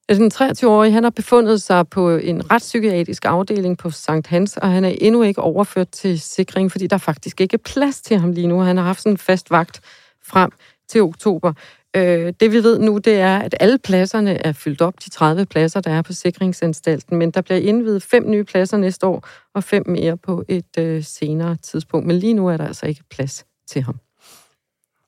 Altså, 0.08 0.22
den 0.22 0.32
23-årige, 0.32 0.92
han 0.92 1.02
har 1.02 1.10
befundet 1.10 1.62
sig 1.62 1.88
på 1.88 2.10
en 2.10 2.50
retspsykiatrisk 2.50 3.24
afdeling 3.24 3.78
på 3.78 3.90
Sankt 3.90 4.26
Hans, 4.26 4.56
og 4.56 4.70
han 4.70 4.84
er 4.84 4.94
endnu 5.00 5.22
ikke 5.22 5.40
overført 5.40 5.88
til 5.88 6.20
sikring, 6.20 6.72
fordi 6.72 6.86
der 6.86 6.98
faktisk 6.98 7.40
ikke 7.40 7.54
er 7.54 7.70
plads 7.72 8.00
til 8.00 8.18
ham 8.18 8.32
lige 8.32 8.46
nu. 8.46 8.60
Han 8.60 8.76
har 8.76 8.84
haft 8.84 9.00
sådan 9.00 9.12
en 9.12 9.18
fast 9.18 9.50
vagt 9.50 9.80
frem 10.24 10.50
til 10.88 11.02
oktober. 11.02 11.52
Øh, 11.96 12.32
det 12.40 12.52
vi 12.52 12.62
ved 12.62 12.78
nu, 12.78 12.98
det 12.98 13.14
er, 13.14 13.38
at 13.38 13.54
alle 13.60 13.78
pladserne 13.78 14.46
er 14.46 14.52
fyldt 14.52 14.80
op, 14.80 14.94
de 15.04 15.10
30 15.10 15.46
pladser, 15.46 15.80
der 15.80 15.90
er 15.90 16.02
på 16.02 16.12
sikringsanstalten, 16.12 17.16
men 17.16 17.30
der 17.30 17.40
bliver 17.40 17.58
indvidet 17.58 18.02
fem 18.02 18.30
nye 18.30 18.44
pladser 18.44 18.76
næste 18.76 19.06
år, 19.06 19.28
og 19.54 19.64
fem 19.64 19.88
mere 19.88 20.16
på 20.16 20.44
et 20.48 20.78
øh, 20.78 21.04
senere 21.04 21.56
tidspunkt. 21.56 22.06
Men 22.06 22.16
lige 22.16 22.34
nu 22.34 22.48
er 22.48 22.56
der 22.56 22.66
altså 22.66 22.86
ikke 22.86 23.02
plads 23.10 23.46
til 23.68 23.82
ham. 23.82 24.00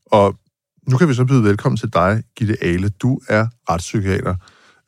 Og 0.07 0.35
nu 0.89 0.97
kan 0.97 1.09
vi 1.09 1.15
så 1.15 1.25
byde 1.25 1.45
velkommen 1.45 1.77
til 1.77 1.93
dig, 1.93 2.23
Gitte 2.37 2.57
Ale. 2.61 2.89
Du 2.89 3.21
er 3.29 3.47
retspsykiater. 3.71 4.35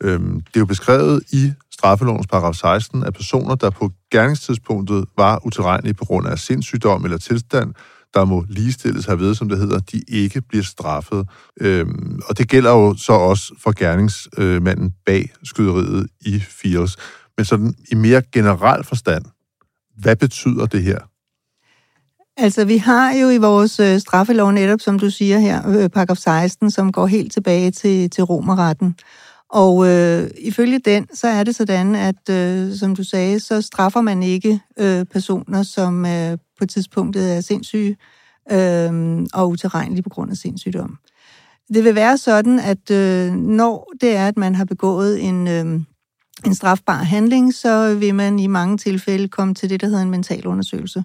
Øhm, 0.03 0.33
det 0.33 0.55
er 0.55 0.59
jo 0.59 0.65
beskrevet 0.65 1.23
i 1.31 1.53
straffelovens 1.71 2.27
paragraf 2.27 2.55
16, 2.55 3.03
at 3.03 3.13
personer, 3.13 3.55
der 3.55 3.69
på 3.69 3.91
gerningstidspunktet 4.11 5.05
var 5.17 5.45
utilregnelige 5.45 5.93
på 5.93 6.05
grund 6.05 6.27
af 6.27 6.39
sindssygdom 6.39 7.03
eller 7.03 7.17
tilstand, 7.17 7.73
der 8.13 8.25
må 8.25 8.45
ligestilles 8.49 9.05
herved, 9.05 9.35
som 9.35 9.49
det 9.49 9.57
hedder, 9.57 9.79
de 9.79 10.01
ikke 10.07 10.41
bliver 10.41 10.63
straffet. 10.63 11.27
Øhm, 11.61 12.19
og 12.25 12.37
det 12.37 12.49
gælder 12.49 12.71
jo 12.71 12.95
så 12.97 13.13
også 13.13 13.53
for 13.63 13.71
gerningsmanden 13.79 14.93
bag 15.05 15.31
skyderiet 15.43 16.07
i 16.21 16.39
Fields. 16.39 16.97
Men 17.37 17.45
sådan 17.45 17.73
i 17.91 17.95
mere 17.95 18.21
generel 18.31 18.83
forstand, 18.83 19.25
hvad 19.97 20.15
betyder 20.15 20.65
det 20.65 20.83
her? 20.83 20.99
Altså, 22.37 22.65
vi 22.65 22.77
har 22.77 23.13
jo 23.13 23.29
i 23.29 23.37
vores 23.37 23.79
øh, 23.79 23.99
straffelov 23.99 24.51
netop, 24.51 24.79
som 24.79 24.99
du 24.99 25.09
siger 25.09 25.39
her, 25.39 25.69
øh, 25.69 25.89
paragraf 25.89 26.17
16, 26.17 26.71
som 26.71 26.91
går 26.91 27.07
helt 27.07 27.33
tilbage 27.33 27.71
til, 27.71 28.09
til 28.09 28.23
romerretten. 28.23 28.95
Og 29.51 29.87
øh, 29.87 30.29
ifølge 30.37 30.79
den, 30.79 31.07
så 31.13 31.27
er 31.27 31.43
det 31.43 31.55
sådan, 31.55 31.95
at 31.95 32.29
øh, 32.29 32.75
som 32.75 32.95
du 32.95 33.03
sagde, 33.03 33.39
så 33.39 33.61
straffer 33.61 34.01
man 34.01 34.23
ikke 34.23 34.59
øh, 34.79 35.05
personer, 35.05 35.63
som 35.63 36.05
øh, 36.05 36.37
på 36.59 36.65
tidspunktet 36.65 37.35
er 37.35 37.41
sindssyge 37.41 37.97
øh, 38.51 39.19
og 39.33 39.49
utilregnelige 39.49 40.03
på 40.03 40.09
grund 40.09 40.31
af 40.31 40.37
sindssygdom. 40.37 40.97
Det 41.73 41.83
vil 41.83 41.95
være 41.95 42.17
sådan, 42.17 42.59
at 42.59 42.91
øh, 42.91 43.33
når 43.33 43.91
det 44.01 44.15
er, 44.15 44.27
at 44.27 44.37
man 44.37 44.55
har 44.55 44.65
begået 44.65 45.23
en, 45.23 45.47
øh, 45.47 45.65
en 46.45 46.55
strafbar 46.55 47.03
handling, 47.03 47.53
så 47.53 47.95
vil 47.95 48.15
man 48.15 48.39
i 48.39 48.47
mange 48.47 48.77
tilfælde 48.77 49.27
komme 49.27 49.53
til 49.53 49.69
det, 49.69 49.81
der 49.81 49.87
hedder 49.87 50.01
en 50.01 50.11
mentalundersøgelse. 50.11 51.03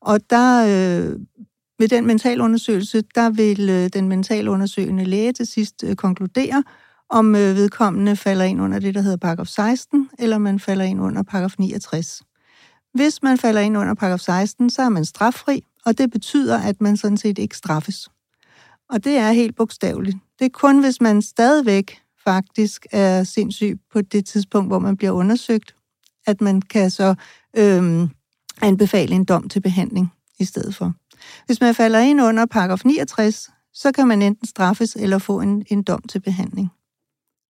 Og 0.00 0.20
der, 0.30 0.64
øh, 0.64 1.20
ved 1.78 1.88
den 1.88 2.06
mentalundersøgelse, 2.06 3.02
der 3.14 3.30
vil 3.30 3.70
øh, 3.70 3.88
den 3.92 4.08
mentalundersøgende 4.08 5.04
læge 5.04 5.32
til 5.32 5.46
sidst 5.46 5.84
øh, 5.84 5.96
konkludere, 5.96 6.62
om 7.10 7.34
øh, 7.34 7.56
vedkommende 7.56 8.16
falder 8.16 8.44
ind 8.44 8.60
under 8.60 8.78
det, 8.78 8.94
der 8.94 9.00
hedder 9.00 9.16
paragraf 9.16 9.46
16, 9.46 10.10
eller 10.18 10.38
man 10.38 10.60
falder 10.60 10.84
ind 10.84 11.00
under 11.00 11.22
paragraf 11.22 11.54
69. 11.58 12.22
Hvis 12.94 13.22
man 13.22 13.38
falder 13.38 13.60
ind 13.60 13.78
under 13.78 13.94
paragraf 13.94 14.20
16, 14.20 14.70
så 14.70 14.82
er 14.82 14.88
man 14.88 15.04
straffri, 15.04 15.64
og 15.84 15.98
det 15.98 16.10
betyder, 16.10 16.58
at 16.58 16.80
man 16.80 16.96
sådan 16.96 17.16
set 17.16 17.38
ikke 17.38 17.56
straffes. 17.56 18.08
Og 18.90 19.04
det 19.04 19.16
er 19.16 19.32
helt 19.32 19.56
bogstaveligt. 19.56 20.16
Det 20.38 20.44
er 20.44 20.48
kun, 20.48 20.80
hvis 20.80 21.00
man 21.00 21.22
stadigvæk 21.22 21.98
faktisk 22.24 22.86
er 22.92 23.24
sindssyg 23.24 23.78
på 23.92 24.00
det 24.00 24.26
tidspunkt, 24.26 24.70
hvor 24.70 24.78
man 24.78 24.96
bliver 24.96 25.12
undersøgt, 25.12 25.74
at 26.26 26.40
man 26.40 26.62
kan 26.62 26.90
så 26.90 27.14
øhm, 27.56 28.08
anbefale 28.62 29.14
en 29.14 29.24
dom 29.24 29.48
til 29.48 29.60
behandling 29.60 30.12
i 30.38 30.44
stedet 30.44 30.74
for. 30.74 30.92
Hvis 31.46 31.60
man 31.60 31.74
falder 31.74 31.98
ind 31.98 32.22
under 32.22 32.46
paragraf 32.46 32.84
69, 32.84 33.50
så 33.72 33.92
kan 33.92 34.08
man 34.08 34.22
enten 34.22 34.48
straffes 34.48 34.96
eller 34.96 35.18
få 35.18 35.40
en, 35.40 35.64
en 35.68 35.82
dom 35.82 36.02
til 36.02 36.20
behandling. 36.20 36.70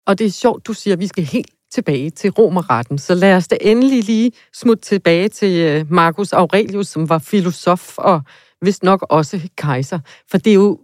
Og 0.08 0.20
det 0.20 0.26
er 0.26 0.32
sjovt, 0.32 0.68
du 0.68 0.74
siger, 0.74 0.94
at 0.94 1.00
vi 1.00 1.08
skal 1.08 1.24
helt 1.24 1.50
tilbage 1.72 2.10
til 2.10 2.32
romerretten. 2.32 2.98
Så 2.98 3.16
lad 3.16 3.36
os 3.36 3.48
da 3.48 3.58
endelig 3.62 4.04
lige 4.04 4.32
smutte 4.54 4.84
tilbage 4.84 5.30
til 5.30 5.60
øh, 5.60 5.92
Marcus 5.92 6.34
Aurelius, 6.34 6.88
som 6.88 7.10
var 7.10 7.20
filosof 7.20 7.98
og 7.98 8.22
vist 8.62 8.84
nok 8.84 9.06
også 9.10 9.50
kejser. 9.58 10.00
For 10.32 10.38
det 10.38 10.50
er 10.50 10.56
jo 10.56 10.80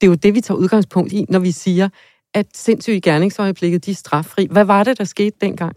det, 0.00 0.06
er 0.06 0.10
jo 0.10 0.14
det 0.14 0.34
vi 0.34 0.40
tager 0.40 0.58
udgangspunkt 0.58 1.12
i, 1.12 1.24
når 1.28 1.38
vi 1.38 1.50
siger, 1.50 1.88
at 2.34 2.46
sindssyge 2.54 3.00
gerningsøjeblikket, 3.00 3.86
de 3.86 3.90
er 3.90 3.94
straffri. 3.94 4.48
Hvad 4.50 4.64
var 4.64 4.84
det, 4.84 4.98
der 4.98 5.04
skete 5.04 5.36
dengang? 5.40 5.76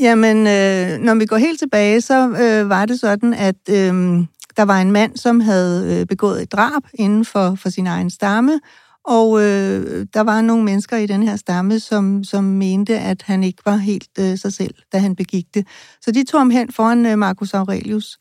Jamen, 0.00 0.36
øh, 0.36 0.98
når 0.98 1.14
vi 1.14 1.26
går 1.26 1.36
helt 1.36 1.58
tilbage, 1.58 2.00
så 2.00 2.28
øh, 2.28 2.68
var 2.68 2.86
det 2.86 3.00
sådan, 3.00 3.34
at 3.34 3.56
øh, 3.70 4.24
der 4.56 4.62
var 4.62 4.80
en 4.80 4.92
mand, 4.92 5.16
som 5.16 5.40
havde 5.40 6.00
øh, 6.00 6.06
begået 6.06 6.42
et 6.42 6.52
drab 6.52 6.82
inden 6.94 7.24
for, 7.24 7.54
for 7.54 7.68
sin 7.68 7.86
egen 7.86 8.10
stamme, 8.10 8.60
og 9.04 9.42
øh, 9.42 10.06
der 10.14 10.20
var 10.20 10.40
nogle 10.40 10.64
mennesker 10.64 10.96
i 10.96 11.06
den 11.06 11.22
her 11.22 11.36
stamme, 11.36 11.80
som, 11.80 12.24
som 12.24 12.44
mente, 12.44 12.98
at 12.98 13.22
han 13.22 13.44
ikke 13.44 13.62
var 13.64 13.76
helt 13.76 14.18
øh, 14.18 14.38
sig 14.38 14.52
selv, 14.52 14.74
da 14.92 14.98
han 14.98 15.16
begik 15.16 15.54
det. 15.54 15.66
Så 16.00 16.10
de 16.10 16.24
tog 16.24 16.40
ham 16.40 16.50
hen 16.50 16.72
foran 16.72 17.06
øh, 17.06 17.18
Marcus 17.18 17.54
Aurelius. 17.54 18.18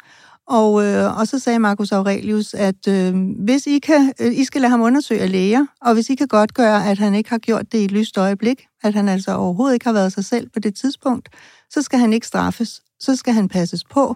Og, 0.48 0.86
øh, 0.86 1.20
og 1.20 1.28
så 1.28 1.40
sagde 1.40 1.60
Marcus 1.60 1.92
Aurelius, 1.92 2.54
at 2.54 2.88
øh, 2.88 3.16
hvis 3.46 3.68
I, 3.68 3.80
kan, 3.80 4.14
øh, 4.20 4.40
I 4.40 4.44
skal 4.44 4.62
lade 4.62 4.72
ham 4.72 4.82
undersøge 4.82 5.22
af 5.22 5.32
læger, 5.32 5.66
og 5.82 5.94
hvis 5.94 6.10
I 6.10 6.16
kan 6.16 6.28
godt 6.28 6.54
gøre, 6.54 6.90
at 6.90 6.98
han 6.98 7.16
ikke 7.16 7.30
har 7.30 7.38
gjort 7.38 7.72
det 7.72 7.78
i 7.78 7.86
et 7.86 7.92
lyst 7.92 8.18
øjeblik, 8.18 8.66
at 8.84 8.94
han 8.94 9.10
altså 9.10 9.36
overhovedet 9.36 9.74
ikke 9.74 9.86
har 9.86 9.94
været 9.94 10.14
sig 10.14 10.26
selv 10.26 10.50
på 10.50 10.60
det 10.60 10.76
tidspunkt, 10.76 11.30
så 11.70 11.82
skal 11.82 12.00
han 12.00 12.14
ikke 12.14 12.28
straffes. 12.28 12.82
Så 13.00 13.16
skal 13.16 13.34
han 13.34 13.48
passes 13.48 13.84
på, 13.84 14.16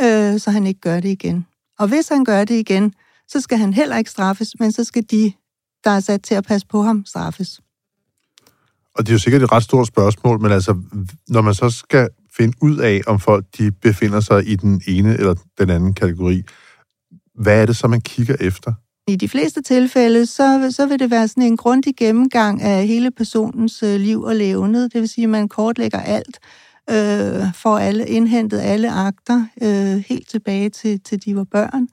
øh, 0.00 0.40
så 0.40 0.50
han 0.50 0.66
ikke 0.66 0.80
gør 0.80 1.00
det 1.00 1.08
igen. 1.08 1.46
Og 1.78 1.88
hvis 1.88 2.08
han 2.08 2.24
gør 2.24 2.44
det 2.44 2.54
igen, 2.54 2.92
så 3.28 3.40
skal 3.40 3.58
han 3.58 3.72
heller 3.72 3.96
ikke 3.96 4.10
straffes, 4.10 4.60
men 4.60 4.72
så 4.72 4.84
skal 4.84 5.04
de, 5.10 5.32
der 5.84 5.90
er 5.90 6.00
sat 6.00 6.22
til 6.22 6.34
at 6.34 6.44
passe 6.44 6.66
på 6.66 6.82
ham, 6.82 7.04
straffes. 7.06 7.60
Og 8.94 9.06
det 9.06 9.08
er 9.08 9.14
jo 9.14 9.18
sikkert 9.18 9.42
et 9.42 9.52
ret 9.52 9.62
stort 9.62 9.86
spørgsmål, 9.86 10.40
men 10.40 10.52
altså, 10.52 10.76
når 11.28 11.40
man 11.40 11.54
så 11.54 11.70
skal 11.70 12.08
finde 12.36 12.56
ud 12.62 12.76
af, 12.78 13.00
om 13.06 13.20
folk 13.20 13.44
de 13.58 13.70
befinder 13.70 14.20
sig 14.20 14.48
i 14.48 14.56
den 14.56 14.82
ene 14.86 15.14
eller 15.18 15.34
den 15.58 15.70
anden 15.70 15.94
kategori. 15.94 16.42
Hvad 17.34 17.62
er 17.62 17.66
det 17.66 17.76
så, 17.76 17.88
man 17.88 18.00
kigger 18.00 18.36
efter? 18.40 18.72
I 19.08 19.16
de 19.16 19.28
fleste 19.28 19.62
tilfælde, 19.62 20.26
så, 20.26 20.72
så 20.76 20.86
vil 20.86 20.98
det 20.98 21.10
være 21.10 21.28
sådan 21.28 21.42
en 21.42 21.56
grundig 21.56 21.96
gennemgang 21.96 22.62
af 22.62 22.86
hele 22.86 23.10
personens 23.10 23.82
øh, 23.82 24.00
liv 24.00 24.22
og 24.22 24.36
levnet. 24.36 24.92
Det 24.92 25.00
vil 25.00 25.08
sige, 25.08 25.24
at 25.24 25.30
man 25.30 25.48
kortlægger 25.48 26.00
alt, 26.00 26.38
øh, 26.90 27.54
får 27.54 27.78
alle 27.78 28.06
indhentet 28.06 28.60
alle 28.60 28.90
akter 28.90 29.46
øh, 29.62 30.04
helt 30.08 30.28
tilbage 30.28 30.70
til, 30.70 31.00
til 31.00 31.24
de 31.24 31.36
var 31.36 31.44
børn. 31.44 31.88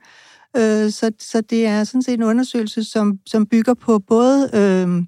Øh, 0.58 0.92
så, 0.92 1.12
så 1.20 1.42
det 1.42 1.66
er 1.66 1.84
sådan 1.84 2.02
set 2.02 2.14
en 2.14 2.24
undersøgelse, 2.24 2.84
som, 2.84 3.20
som 3.26 3.46
bygger 3.46 3.74
på 3.74 4.00
både 4.00 4.50
øh, 4.54 5.04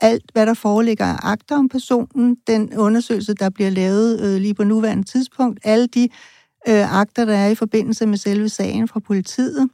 alt, 0.00 0.30
hvad 0.32 0.46
der 0.46 0.54
foreligger 0.54 1.04
af 1.04 1.18
akter 1.22 1.56
om 1.56 1.68
personen, 1.68 2.36
den 2.46 2.78
undersøgelse, 2.78 3.34
der 3.34 3.50
bliver 3.50 3.70
lavet 3.70 4.20
øh, 4.20 4.40
lige 4.40 4.54
på 4.54 4.64
nuværende 4.64 5.04
tidspunkt, 5.04 5.60
alle 5.64 5.86
de 5.86 6.08
øh, 6.68 6.98
akter, 6.98 7.24
der 7.24 7.36
er 7.36 7.48
i 7.48 7.54
forbindelse 7.54 8.06
med 8.06 8.18
selve 8.18 8.48
sagen 8.48 8.88
fra 8.88 9.00
politiet, 9.00 9.68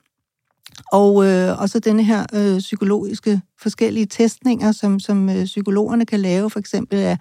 og, 0.92 1.26
øh, 1.26 1.60
og 1.60 1.68
så 1.68 1.78
denne 1.78 2.04
her 2.04 2.26
øh, 2.34 2.58
psykologiske 2.58 3.40
forskellige 3.60 4.06
testninger, 4.06 4.72
som, 4.72 5.00
som 5.00 5.28
øh, 5.28 5.44
psykologerne 5.44 6.06
kan 6.06 6.20
lave, 6.20 6.50
for 6.50 6.58
eksempel 6.58 6.98
af 6.98 7.18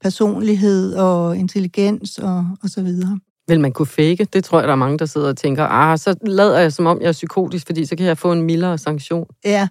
personlighed 0.00 0.94
og 0.94 1.36
intelligens 1.36 2.18
og, 2.18 2.46
og 2.62 2.68
så 2.68 2.82
videre. 2.82 3.18
Vil 3.48 3.60
man 3.60 3.72
kunne 3.72 3.86
fake? 3.86 4.26
Det 4.32 4.44
tror 4.44 4.58
jeg, 4.58 4.68
der 4.68 4.72
er 4.72 4.76
mange, 4.76 4.98
der 4.98 5.06
sidder 5.06 5.28
og 5.28 5.36
tænker, 5.36 5.64
ah, 5.64 5.98
så 5.98 6.14
lader 6.22 6.58
jeg 6.58 6.72
som 6.72 6.86
om, 6.86 7.00
jeg 7.00 7.08
er 7.08 7.12
psykotisk, 7.12 7.66
fordi 7.66 7.86
så 7.86 7.96
kan 7.96 8.06
jeg 8.06 8.18
få 8.18 8.32
en 8.32 8.42
mildere 8.42 8.78
sanktion. 8.78 9.26
Ja, 9.44 9.68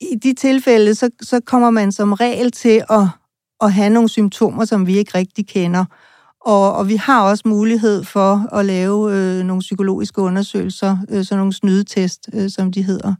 i 0.00 0.14
de 0.22 0.34
tilfælde, 0.34 0.94
så, 0.94 1.10
så 1.22 1.40
kommer 1.40 1.70
man 1.70 1.92
som 1.92 2.12
regel 2.12 2.52
til 2.52 2.84
at, 2.90 3.08
at 3.60 3.72
have 3.72 3.90
nogle 3.90 4.08
symptomer, 4.08 4.64
som 4.64 4.86
vi 4.86 4.98
ikke 4.98 5.18
rigtig 5.18 5.46
kender. 5.46 5.84
Og, 6.40 6.72
og 6.72 6.88
vi 6.88 6.96
har 6.96 7.22
også 7.22 7.42
mulighed 7.46 8.04
for 8.04 8.54
at 8.54 8.64
lave 8.64 9.12
øh, 9.12 9.44
nogle 9.44 9.60
psykologiske 9.60 10.20
undersøgelser, 10.20 10.98
øh, 11.10 11.24
sådan 11.24 11.38
nogle 11.38 11.52
snydetest, 11.52 12.28
øh, 12.34 12.50
som 12.50 12.72
de 12.72 12.82
hedder, 12.82 13.14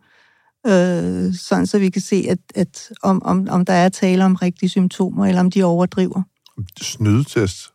øh, 0.66 1.34
sådan 1.34 1.66
så 1.66 1.78
vi 1.78 1.90
kan 1.90 2.02
se, 2.02 2.26
at, 2.28 2.38
at 2.54 2.90
om, 3.02 3.22
om, 3.24 3.46
om 3.50 3.64
der 3.64 3.72
er 3.72 3.88
tale 3.88 4.24
om 4.24 4.34
rigtige 4.34 4.68
symptomer, 4.68 5.26
eller 5.26 5.40
om 5.40 5.50
de 5.50 5.64
overdriver. 5.64 6.22
Snydetest? 6.80 7.73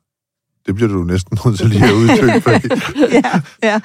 Det 0.69 0.75
bliver 0.75 0.91
du 0.91 1.03
næsten 1.03 1.37
nødt 1.45 1.57
til 1.57 1.69
lige 1.69 1.85
at 1.85 1.91
udtrykke. 1.91 2.81
ja, 3.23 3.41
ja, 3.63 3.79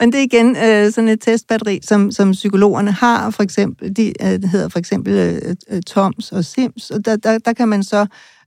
men 0.00 0.12
det 0.12 0.18
er 0.18 0.24
igen 0.24 0.56
øh, 0.56 0.92
sådan 0.92 1.08
et 1.08 1.20
testbatteri, 1.20 1.80
som, 1.82 2.10
som 2.10 2.32
psykologerne 2.32 2.92
har, 2.92 3.30
for 3.30 3.42
eksempel, 3.42 3.96
de 3.96 4.12
øh, 4.22 4.44
hedder 4.44 4.68
for 4.68 4.78
eksempel 4.78 5.12
øh, 5.12 5.56
øh, 5.70 5.82
Toms 5.82 6.32
og 6.32 6.44
Sims, 6.44 6.90
og 6.90 7.04
der, 7.04 7.16
der, 7.16 7.38
der 7.38 7.52
kan 7.52 7.68
man 7.68 7.82
så 7.82 8.06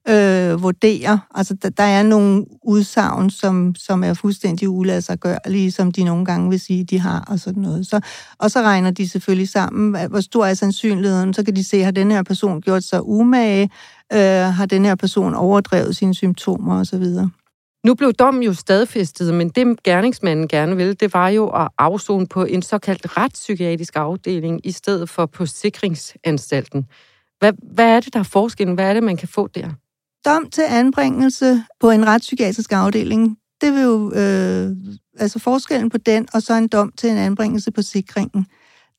øh, 0.09 0.63
vurdere. 0.63 1.19
Altså, 1.35 1.53
der, 1.53 1.69
der 1.69 1.83
er 1.83 2.03
nogle 2.03 2.45
udsagn, 2.63 3.29
som, 3.29 3.75
som 3.75 4.03
er 4.03 4.13
fuldstændig 4.13 4.69
uladsiggørlige, 4.69 5.71
som 5.71 5.91
de 5.91 6.03
nogle 6.03 6.25
gange 6.25 6.49
vil 6.49 6.59
sige, 6.59 6.83
de 6.83 6.99
har, 6.99 7.23
og 7.27 7.39
sådan 7.39 7.63
noget. 7.63 7.87
Så, 7.87 7.99
og 8.37 8.51
så 8.51 8.61
regner 8.61 8.91
de 8.91 9.09
selvfølgelig 9.09 9.49
sammen, 9.49 10.09
hvor 10.09 10.21
stor 10.21 10.45
er 10.45 10.53
sandsynligheden. 10.53 11.33
Så 11.33 11.45
kan 11.45 11.55
de 11.55 11.63
se, 11.63 11.83
har 11.83 11.91
den 11.91 12.11
her 12.11 12.23
person 12.23 12.61
gjort 12.61 12.83
sig 12.83 13.07
umage? 13.07 13.69
Øh, 14.13 14.19
har 14.53 14.65
den 14.65 14.85
her 14.85 14.95
person 14.95 15.33
overdrevet 15.33 15.95
sine 15.95 16.13
symptomer 16.13 16.79
osv.? 16.79 17.05
Nu 17.85 17.95
blev 17.95 18.13
dommen 18.13 18.43
jo 18.43 18.53
stadfæstet, 18.53 19.33
men 19.33 19.49
det 19.49 19.83
gerningsmanden 19.83 20.47
gerne 20.47 20.75
ville, 20.75 20.93
det 20.93 21.13
var 21.13 21.29
jo 21.29 21.49
at 21.49 21.67
afzone 21.77 22.27
på 22.27 22.43
en 22.43 22.61
såkaldt 22.61 23.17
retspsykiatrisk 23.17 23.95
afdeling, 23.95 24.61
i 24.63 24.71
stedet 24.71 25.09
for 25.09 25.25
på 25.25 25.45
sikringsanstalten. 25.45 26.85
Hvad, 27.39 27.53
hvad 27.73 27.85
er 27.85 27.99
det, 27.99 28.13
der 28.13 28.19
er 28.19 28.23
forskellen? 28.23 28.75
Hvad 28.75 28.89
er 28.89 28.93
det, 28.93 29.03
man 29.03 29.17
kan 29.17 29.27
få 29.27 29.47
der? 29.47 29.71
dom 30.25 30.49
til 30.49 30.63
anbringelse 30.69 31.63
på 31.79 31.89
en 31.89 32.07
retspsykiatrisk 32.07 32.71
afdeling, 32.71 33.37
det 33.61 33.73
vil 33.73 33.81
jo, 33.81 34.11
øh, 34.13 34.71
altså 35.17 35.39
forskellen 35.39 35.89
på 35.89 35.97
den 35.97 36.27
og 36.33 36.41
så 36.41 36.53
en 36.53 36.67
dom 36.67 36.91
til 36.97 37.09
en 37.09 37.17
anbringelse 37.17 37.71
på 37.71 37.81
sikringen, 37.81 38.47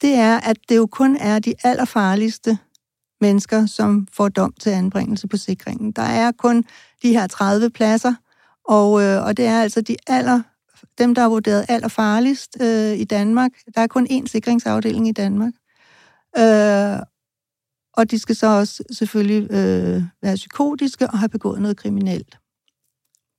det 0.03 0.15
er, 0.15 0.41
at 0.41 0.57
det 0.69 0.77
jo 0.77 0.87
kun 0.87 1.17
er 1.17 1.39
de 1.39 1.55
allerfarligste 1.65 2.59
mennesker, 3.21 3.67
som 3.67 4.09
får 4.13 4.29
dom 4.29 4.53
til 4.61 4.71
anbringelse 4.71 5.29
på 5.29 5.37
sikringen. 5.37 5.93
Der 5.93 6.03
er 6.03 6.33
kun 6.33 6.65
de 7.03 7.13
her 7.13 7.27
30 7.27 7.71
pladser, 7.71 8.15
og, 8.69 9.03
øh, 9.03 9.25
og 9.25 9.37
det 9.37 9.47
er 9.47 9.63
altså 9.63 9.81
de 9.81 9.97
aller, 10.07 10.43
dem, 10.99 11.15
der 11.15 11.23
er 11.23 11.29
vurderet 11.29 11.67
allerfarligst 11.69 12.57
øh, 12.61 12.99
i 12.99 13.05
Danmark. 13.05 13.51
Der 13.75 13.81
er 13.81 13.87
kun 13.87 14.07
én 14.11 14.27
sikringsafdeling 14.27 15.09
i 15.09 15.13
Danmark. 15.13 15.53
Øh, 16.39 16.99
og 17.97 18.11
de 18.11 18.19
skal 18.19 18.37
så 18.37 18.47
også 18.47 18.83
selvfølgelig 18.91 19.51
øh, 19.51 20.03
være 20.23 20.35
psykotiske 20.35 21.07
og 21.07 21.19
have 21.19 21.29
begået 21.29 21.61
noget 21.61 21.77
kriminelt. 21.77 22.39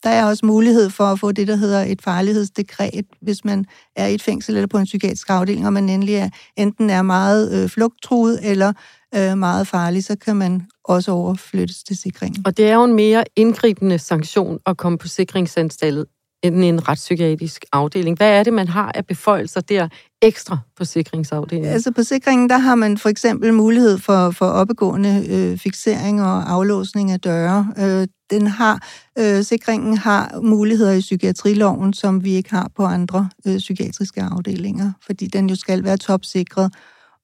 Der 0.03 0.09
er 0.09 0.25
også 0.25 0.45
mulighed 0.45 0.89
for 0.89 1.03
at 1.03 1.19
få 1.19 1.31
det, 1.31 1.47
der 1.47 1.55
hedder 1.55 1.83
et 1.83 2.01
farlighedsdekret, 2.01 3.05
hvis 3.21 3.45
man 3.45 3.65
er 3.95 4.07
i 4.07 4.13
et 4.13 4.21
fængsel 4.21 4.55
eller 4.55 4.67
på 4.67 4.77
en 4.77 4.85
psykiatrisk 4.85 5.29
afdeling, 5.29 5.65
og 5.65 5.73
man 5.73 5.89
endelig 5.89 6.15
er, 6.15 6.29
enten 6.55 6.89
er 6.89 7.01
meget 7.01 7.63
øh, 7.63 7.69
flugttruet 7.69 8.39
eller 8.43 8.73
øh, 9.15 9.37
meget 9.37 9.67
farlig, 9.67 10.03
så 10.03 10.15
kan 10.15 10.35
man 10.35 10.67
også 10.83 11.11
overflyttes 11.11 11.83
til 11.83 11.97
sikringen. 11.97 12.45
Og 12.45 12.57
det 12.57 12.69
er 12.69 12.73
jo 12.73 12.83
en 12.83 12.93
mere 12.93 13.23
indgribende 13.35 13.99
sanktion 13.99 14.59
at 14.65 14.77
komme 14.77 14.97
på 14.97 15.07
sikringsanstaltet 15.07 16.05
end 16.43 16.63
en 16.63 16.87
retspsykiatrisk 16.87 17.65
afdeling. 17.71 18.17
Hvad 18.17 18.39
er 18.39 18.43
det, 18.43 18.53
man 18.53 18.67
har 18.67 18.91
af 18.95 19.05
beføjelser 19.05 19.61
der 19.61 19.87
ekstra 20.21 20.57
på 20.77 20.85
sikringsafdelingen? 20.85 21.71
Altså 21.71 21.91
på 21.91 22.03
sikringen, 22.03 22.49
der 22.49 22.57
har 22.57 22.75
man 22.75 22.97
for 22.97 23.09
eksempel 23.09 23.53
mulighed 23.53 23.97
for, 23.97 24.31
for 24.31 24.45
oppegående 24.45 25.25
øh, 25.29 25.57
fixering 25.57 26.21
og 26.21 26.51
aflåsning 26.51 27.11
af 27.11 27.19
døre. 27.19 27.73
Øh, 27.77 28.07
den 28.29 28.47
har, 28.47 28.87
øh, 29.19 29.43
sikringen 29.43 29.97
har 29.97 30.39
muligheder 30.41 30.91
i 30.91 30.99
psykiatriloven, 30.99 31.93
som 31.93 32.23
vi 32.23 32.33
ikke 32.33 32.51
har 32.51 32.69
på 32.75 32.85
andre 32.85 33.29
øh, 33.47 33.57
psykiatriske 33.57 34.21
afdelinger, 34.21 34.91
fordi 35.05 35.27
den 35.27 35.49
jo 35.49 35.55
skal 35.55 35.83
være 35.83 35.97
topsikret. 35.97 36.73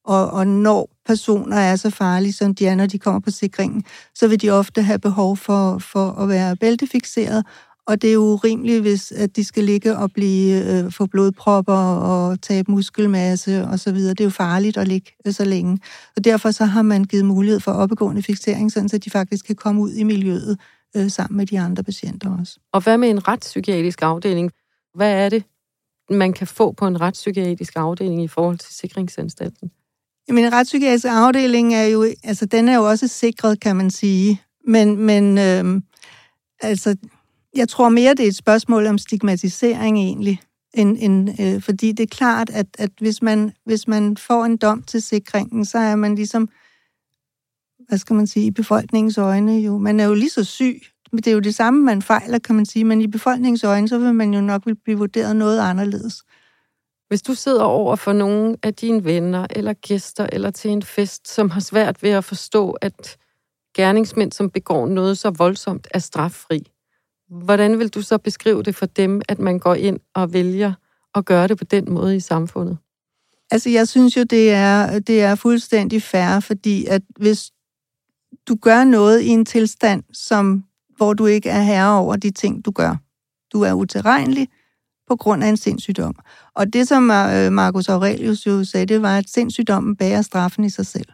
Og, 0.04 0.30
og 0.30 0.46
når 0.46 0.93
personer 1.06 1.56
er 1.56 1.76
så 1.76 1.90
farlige, 1.90 2.32
som 2.32 2.54
de 2.54 2.66
er, 2.66 2.74
når 2.74 2.86
de 2.86 2.98
kommer 2.98 3.20
på 3.20 3.30
sikringen, 3.30 3.84
så 4.14 4.28
vil 4.28 4.42
de 4.42 4.50
ofte 4.50 4.82
have 4.82 4.98
behov 4.98 5.36
for, 5.36 5.78
for 5.78 6.10
at 6.10 6.28
være 6.28 6.56
bæltefixeret, 6.56 7.44
og 7.86 8.02
det 8.02 8.10
er 8.10 8.14
jo 8.14 8.20
urimeligt, 8.20 8.80
hvis 8.80 9.12
at 9.12 9.36
de 9.36 9.44
skal 9.44 9.64
ligge 9.64 9.96
og 9.96 10.12
blive, 10.12 10.64
øh, 10.64 10.92
få 10.92 11.06
blodpropper 11.06 11.96
og 11.96 12.40
tabe 12.40 12.70
muskelmasse 12.70 13.64
og 13.64 13.80
så 13.80 13.92
videre. 13.92 14.14
Det 14.14 14.20
er 14.20 14.24
jo 14.24 14.30
farligt 14.30 14.76
at 14.76 14.88
ligge 14.88 15.10
øh, 15.26 15.32
så 15.32 15.44
længe. 15.44 15.78
Og 16.16 16.24
derfor 16.24 16.50
så 16.50 16.64
har 16.64 16.82
man 16.82 17.04
givet 17.04 17.24
mulighed 17.24 17.60
for 17.60 17.72
oppegående 17.72 18.22
fiksering, 18.22 18.72
sådan 18.72 18.88
så 18.88 18.98
de 18.98 19.10
faktisk 19.10 19.46
kan 19.46 19.56
komme 19.56 19.80
ud 19.80 19.92
i 19.92 20.02
miljøet 20.02 20.58
øh, 20.96 21.10
sammen 21.10 21.36
med 21.36 21.46
de 21.46 21.60
andre 21.60 21.82
patienter 21.82 22.38
også. 22.40 22.58
Og 22.72 22.80
hvad 22.82 22.98
med 22.98 23.10
en 23.10 23.28
retspsykiatrisk 23.28 24.02
afdeling? 24.02 24.50
Hvad 24.94 25.24
er 25.24 25.28
det, 25.28 25.44
man 26.10 26.32
kan 26.32 26.46
få 26.46 26.72
på 26.72 26.86
en 26.86 27.00
retspsykiatrisk 27.00 27.72
afdeling 27.76 28.22
i 28.22 28.28
forhold 28.28 28.58
til 28.58 28.74
sikringsanstalten? 28.74 29.70
Jamen, 30.28 30.44
en 30.44 30.52
retspsykiatrisk 30.52 31.04
afdeling 31.04 31.74
er 31.74 31.84
jo, 31.84 32.06
altså 32.22 32.46
den 32.46 32.68
er 32.68 32.76
jo 32.76 32.88
også 32.88 33.08
sikret, 33.08 33.60
kan 33.60 33.76
man 33.76 33.90
sige. 33.90 34.42
Men, 34.66 34.96
men 34.96 35.38
øh, 35.38 35.82
altså, 36.60 36.96
jeg 37.56 37.68
tror 37.68 37.88
mere, 37.88 38.14
det 38.14 38.24
er 38.24 38.28
et 38.28 38.36
spørgsmål 38.36 38.86
om 38.86 38.98
stigmatisering 38.98 39.98
egentlig. 39.98 40.40
End, 40.74 40.96
end, 41.00 41.40
øh, 41.40 41.62
fordi 41.62 41.92
det 41.92 42.02
er 42.02 42.16
klart, 42.16 42.50
at, 42.50 42.66
at 42.78 42.90
hvis, 43.00 43.22
man, 43.22 43.52
hvis 43.64 43.88
man 43.88 44.16
får 44.16 44.44
en 44.44 44.56
dom 44.56 44.82
til 44.82 45.02
sikringen, 45.02 45.64
så 45.64 45.78
er 45.78 45.96
man 45.96 46.14
ligesom, 46.14 46.48
hvad 47.88 47.98
skal 47.98 48.16
man 48.16 48.26
sige, 48.26 48.46
i 48.46 48.50
befolkningens 48.50 49.18
øjne 49.18 49.58
jo, 49.58 49.78
man 49.78 50.00
er 50.00 50.04
jo 50.04 50.14
lige 50.14 50.30
så 50.30 50.44
syg. 50.44 50.80
Det 51.12 51.26
er 51.26 51.32
jo 51.32 51.40
det 51.40 51.54
samme, 51.54 51.84
man 51.84 52.02
fejler, 52.02 52.38
kan 52.38 52.54
man 52.54 52.66
sige, 52.66 52.84
men 52.84 53.00
i 53.00 53.06
befolkningens 53.06 53.64
øjne, 53.64 53.88
så 53.88 53.98
vil 53.98 54.14
man 54.14 54.34
jo 54.34 54.40
nok 54.40 54.62
blive 54.84 54.98
vurderet 54.98 55.36
noget 55.36 55.60
anderledes. 55.60 56.22
Hvis 57.14 57.22
du 57.22 57.34
sidder 57.34 57.62
over 57.62 57.96
for 57.96 58.12
nogle 58.12 58.56
af 58.62 58.74
dine 58.74 59.04
venner 59.04 59.46
eller 59.50 59.72
gæster 59.72 60.26
eller 60.32 60.50
til 60.50 60.70
en 60.70 60.82
fest, 60.82 61.28
som 61.28 61.50
har 61.50 61.60
svært 61.60 62.02
ved 62.02 62.10
at 62.10 62.24
forstå, 62.24 62.70
at 62.70 63.16
gerningsmænd, 63.76 64.32
som 64.32 64.50
begår 64.50 64.86
noget 64.86 65.18
så 65.18 65.30
voldsomt, 65.30 65.88
er 65.90 65.98
straffri, 65.98 66.70
Hvordan 67.28 67.78
vil 67.78 67.88
du 67.88 68.02
så 68.02 68.18
beskrive 68.18 68.62
det 68.62 68.74
for 68.74 68.86
dem, 68.86 69.22
at 69.28 69.38
man 69.38 69.58
går 69.58 69.74
ind 69.74 70.00
og 70.14 70.32
vælger 70.32 70.72
at 71.14 71.24
gøre 71.24 71.48
det 71.48 71.58
på 71.58 71.64
den 71.64 71.92
måde 71.92 72.16
i 72.16 72.20
samfundet? 72.20 72.78
Altså, 73.50 73.70
jeg 73.70 73.88
synes 73.88 74.16
jo, 74.16 74.22
det 74.22 74.50
er, 74.52 74.98
det 74.98 75.22
er 75.22 75.34
fuldstændig 75.34 76.02
fair, 76.02 76.40
fordi 76.40 76.86
at 76.86 77.02
hvis 77.16 77.50
du 78.48 78.56
gør 78.62 78.84
noget 78.84 79.20
i 79.20 79.28
en 79.28 79.44
tilstand, 79.44 80.02
som, 80.12 80.64
hvor 80.96 81.12
du 81.12 81.26
ikke 81.26 81.48
er 81.48 81.62
herre 81.62 81.98
over 81.98 82.16
de 82.16 82.30
ting, 82.30 82.64
du 82.64 82.70
gør. 82.70 82.96
Du 83.52 83.62
er 83.62 83.72
utilregnelig 83.72 84.48
på 85.14 85.18
grund 85.18 85.44
af 85.44 85.48
en 85.48 85.56
sindssygdom. 85.56 86.14
Og 86.54 86.72
det, 86.72 86.88
som 86.88 87.10
øh, 87.10 87.52
Marcus 87.52 87.88
Aurelius 87.88 88.46
jo 88.46 88.64
sagde, 88.64 88.86
det 88.86 89.02
var, 89.02 89.18
at 89.18 89.30
sindssygdommen 89.30 89.96
bærer 89.96 90.22
straffen 90.22 90.64
i 90.64 90.70
sig 90.70 90.86
selv. 90.86 91.08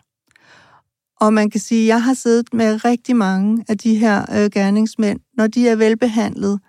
Og 1.21 1.33
man 1.33 1.51
kan 1.51 1.61
sige, 1.61 1.83
at 1.83 1.87
jeg 1.87 2.03
har 2.03 2.15
siddet 2.15 2.55
med 2.55 2.85
rigtig 2.85 3.17
mange 3.17 3.65
af 3.69 3.79
de 3.79 3.95
her 3.95 4.25
øh, 4.37 4.51
gerningsmænd. 4.51 5.21
Når 5.37 5.47
de 5.47 5.69
er 5.69 5.77
velbehandlet, 5.77 6.61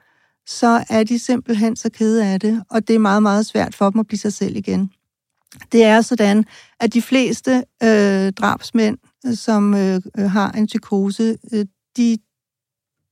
så 0.48 0.84
er 0.90 1.04
de 1.04 1.20
simpelthen 1.20 1.76
så 1.76 1.90
kede 1.90 2.26
af 2.26 2.40
det, 2.40 2.64
og 2.70 2.88
det 2.88 2.96
er 2.96 3.00
meget, 3.00 3.24
meget 3.24 3.46
svært 3.46 3.76
for 3.76 3.90
dem 3.90 4.00
at 4.00 4.08
blive 4.08 4.20
sig 4.20 4.34
selv 4.34 4.56
igen. 4.56 4.92
Det 5.72 5.84
er 5.84 6.02
sådan, 6.02 6.46
at 6.80 6.94
de 6.94 7.02
fleste 7.02 7.64
øh, 7.84 8.32
drabsmænd, 8.32 8.98
øh, 9.26 9.36
som 9.36 9.74
øh, 9.74 10.02
øh, 10.18 10.30
har 10.32 10.52
en 10.52 10.66
psykose, 10.66 11.38
øh, 11.54 11.66
de 11.98 12.18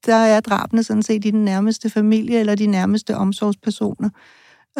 der 0.05 0.15
er 0.15 0.39
drabene 0.39 0.83
sådan 0.83 1.03
set 1.03 1.25
i 1.25 1.31
den 1.31 1.45
nærmeste 1.45 1.89
familie 1.89 2.39
eller 2.39 2.55
de 2.55 2.67
nærmeste 2.67 3.15
omsorgspersoner. 3.15 4.09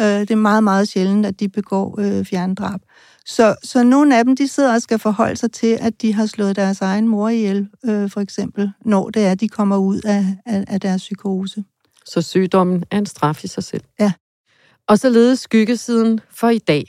Øh, 0.00 0.04
det 0.06 0.30
er 0.30 0.36
meget, 0.36 0.64
meget 0.64 0.88
sjældent, 0.88 1.26
at 1.26 1.40
de 1.40 1.48
begår 1.48 2.00
øh, 2.00 2.24
fjerndrab. 2.24 2.80
Så, 3.26 3.54
så 3.62 3.82
nogle 3.82 4.18
af 4.18 4.24
dem, 4.24 4.36
de 4.36 4.48
sidder 4.48 4.74
og 4.74 4.82
skal 4.82 4.98
forholde 4.98 5.36
sig 5.36 5.52
til, 5.52 5.78
at 5.80 6.02
de 6.02 6.14
har 6.14 6.26
slået 6.26 6.56
deres 6.56 6.80
egen 6.80 7.08
mor 7.08 7.28
ihjel, 7.28 7.68
øh, 7.84 8.10
for 8.10 8.20
eksempel, 8.20 8.72
når 8.84 9.10
det 9.10 9.26
er, 9.26 9.34
de 9.34 9.48
kommer 9.48 9.76
ud 9.76 10.00
af, 10.04 10.26
af, 10.46 10.64
af 10.68 10.80
deres 10.80 11.02
psykose. 11.02 11.64
Så 12.06 12.22
sygdommen 12.22 12.84
er 12.90 12.98
en 12.98 13.06
straf 13.06 13.44
i 13.44 13.46
sig 13.48 13.64
selv. 13.64 13.82
Ja. 14.00 14.12
Og 14.86 14.98
således 14.98 15.40
skyggesiden 15.40 16.20
for 16.30 16.48
i 16.48 16.58
dag. 16.58 16.84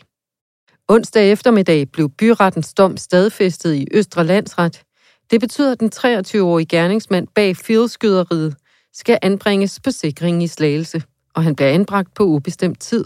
Onsdag 0.88 1.32
eftermiddag 1.32 1.92
blev 1.92 2.10
byrettens 2.10 2.74
dom 2.74 2.98
stadfæstet 2.98 3.74
i 3.74 3.88
Østre 3.92 4.24
Landsret. 4.24 4.84
Det 5.32 5.40
betyder, 5.40 5.72
at 5.72 5.80
den 5.80 5.92
23-årige 5.96 6.66
gerningsmand 6.66 7.28
bag 7.36 7.58
fieldskyderiet 7.58 8.56
skal 8.94 9.20
anbringes 9.22 9.80
på 9.80 9.92
sikringen 9.92 10.42
i 10.42 10.48
Slagelse, 10.48 11.04
og 11.36 11.44
han 11.44 11.56
bliver 11.56 11.70
anbragt 11.70 12.14
på 12.14 12.24
ubestemt 12.24 12.80
tid. 12.80 13.06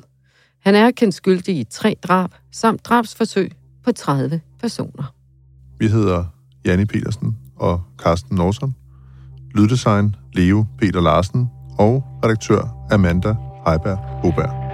Han 0.62 0.76
er 0.76 0.92
kendt 0.92 1.16
skyldig 1.16 1.58
i 1.58 1.64
tre 1.64 1.96
drab 2.04 2.30
samt 2.52 2.86
drabsforsøg 2.86 3.52
på 3.84 3.92
30 3.92 4.42
personer. 4.60 5.14
Vi 5.80 5.88
hedder 5.88 6.26
Janni 6.66 6.86
Petersen 6.86 7.38
og 7.56 7.82
Carsten 7.98 8.36
Norsom. 8.36 8.74
Lyddesign 9.56 10.16
Leo 10.34 10.66
Peter 10.80 11.02
Larsen 11.02 11.48
og 11.80 12.04
redaktør 12.24 12.88
Amanda 12.92 13.36
Heiberg 13.68 14.22
Boberg. 14.22 14.65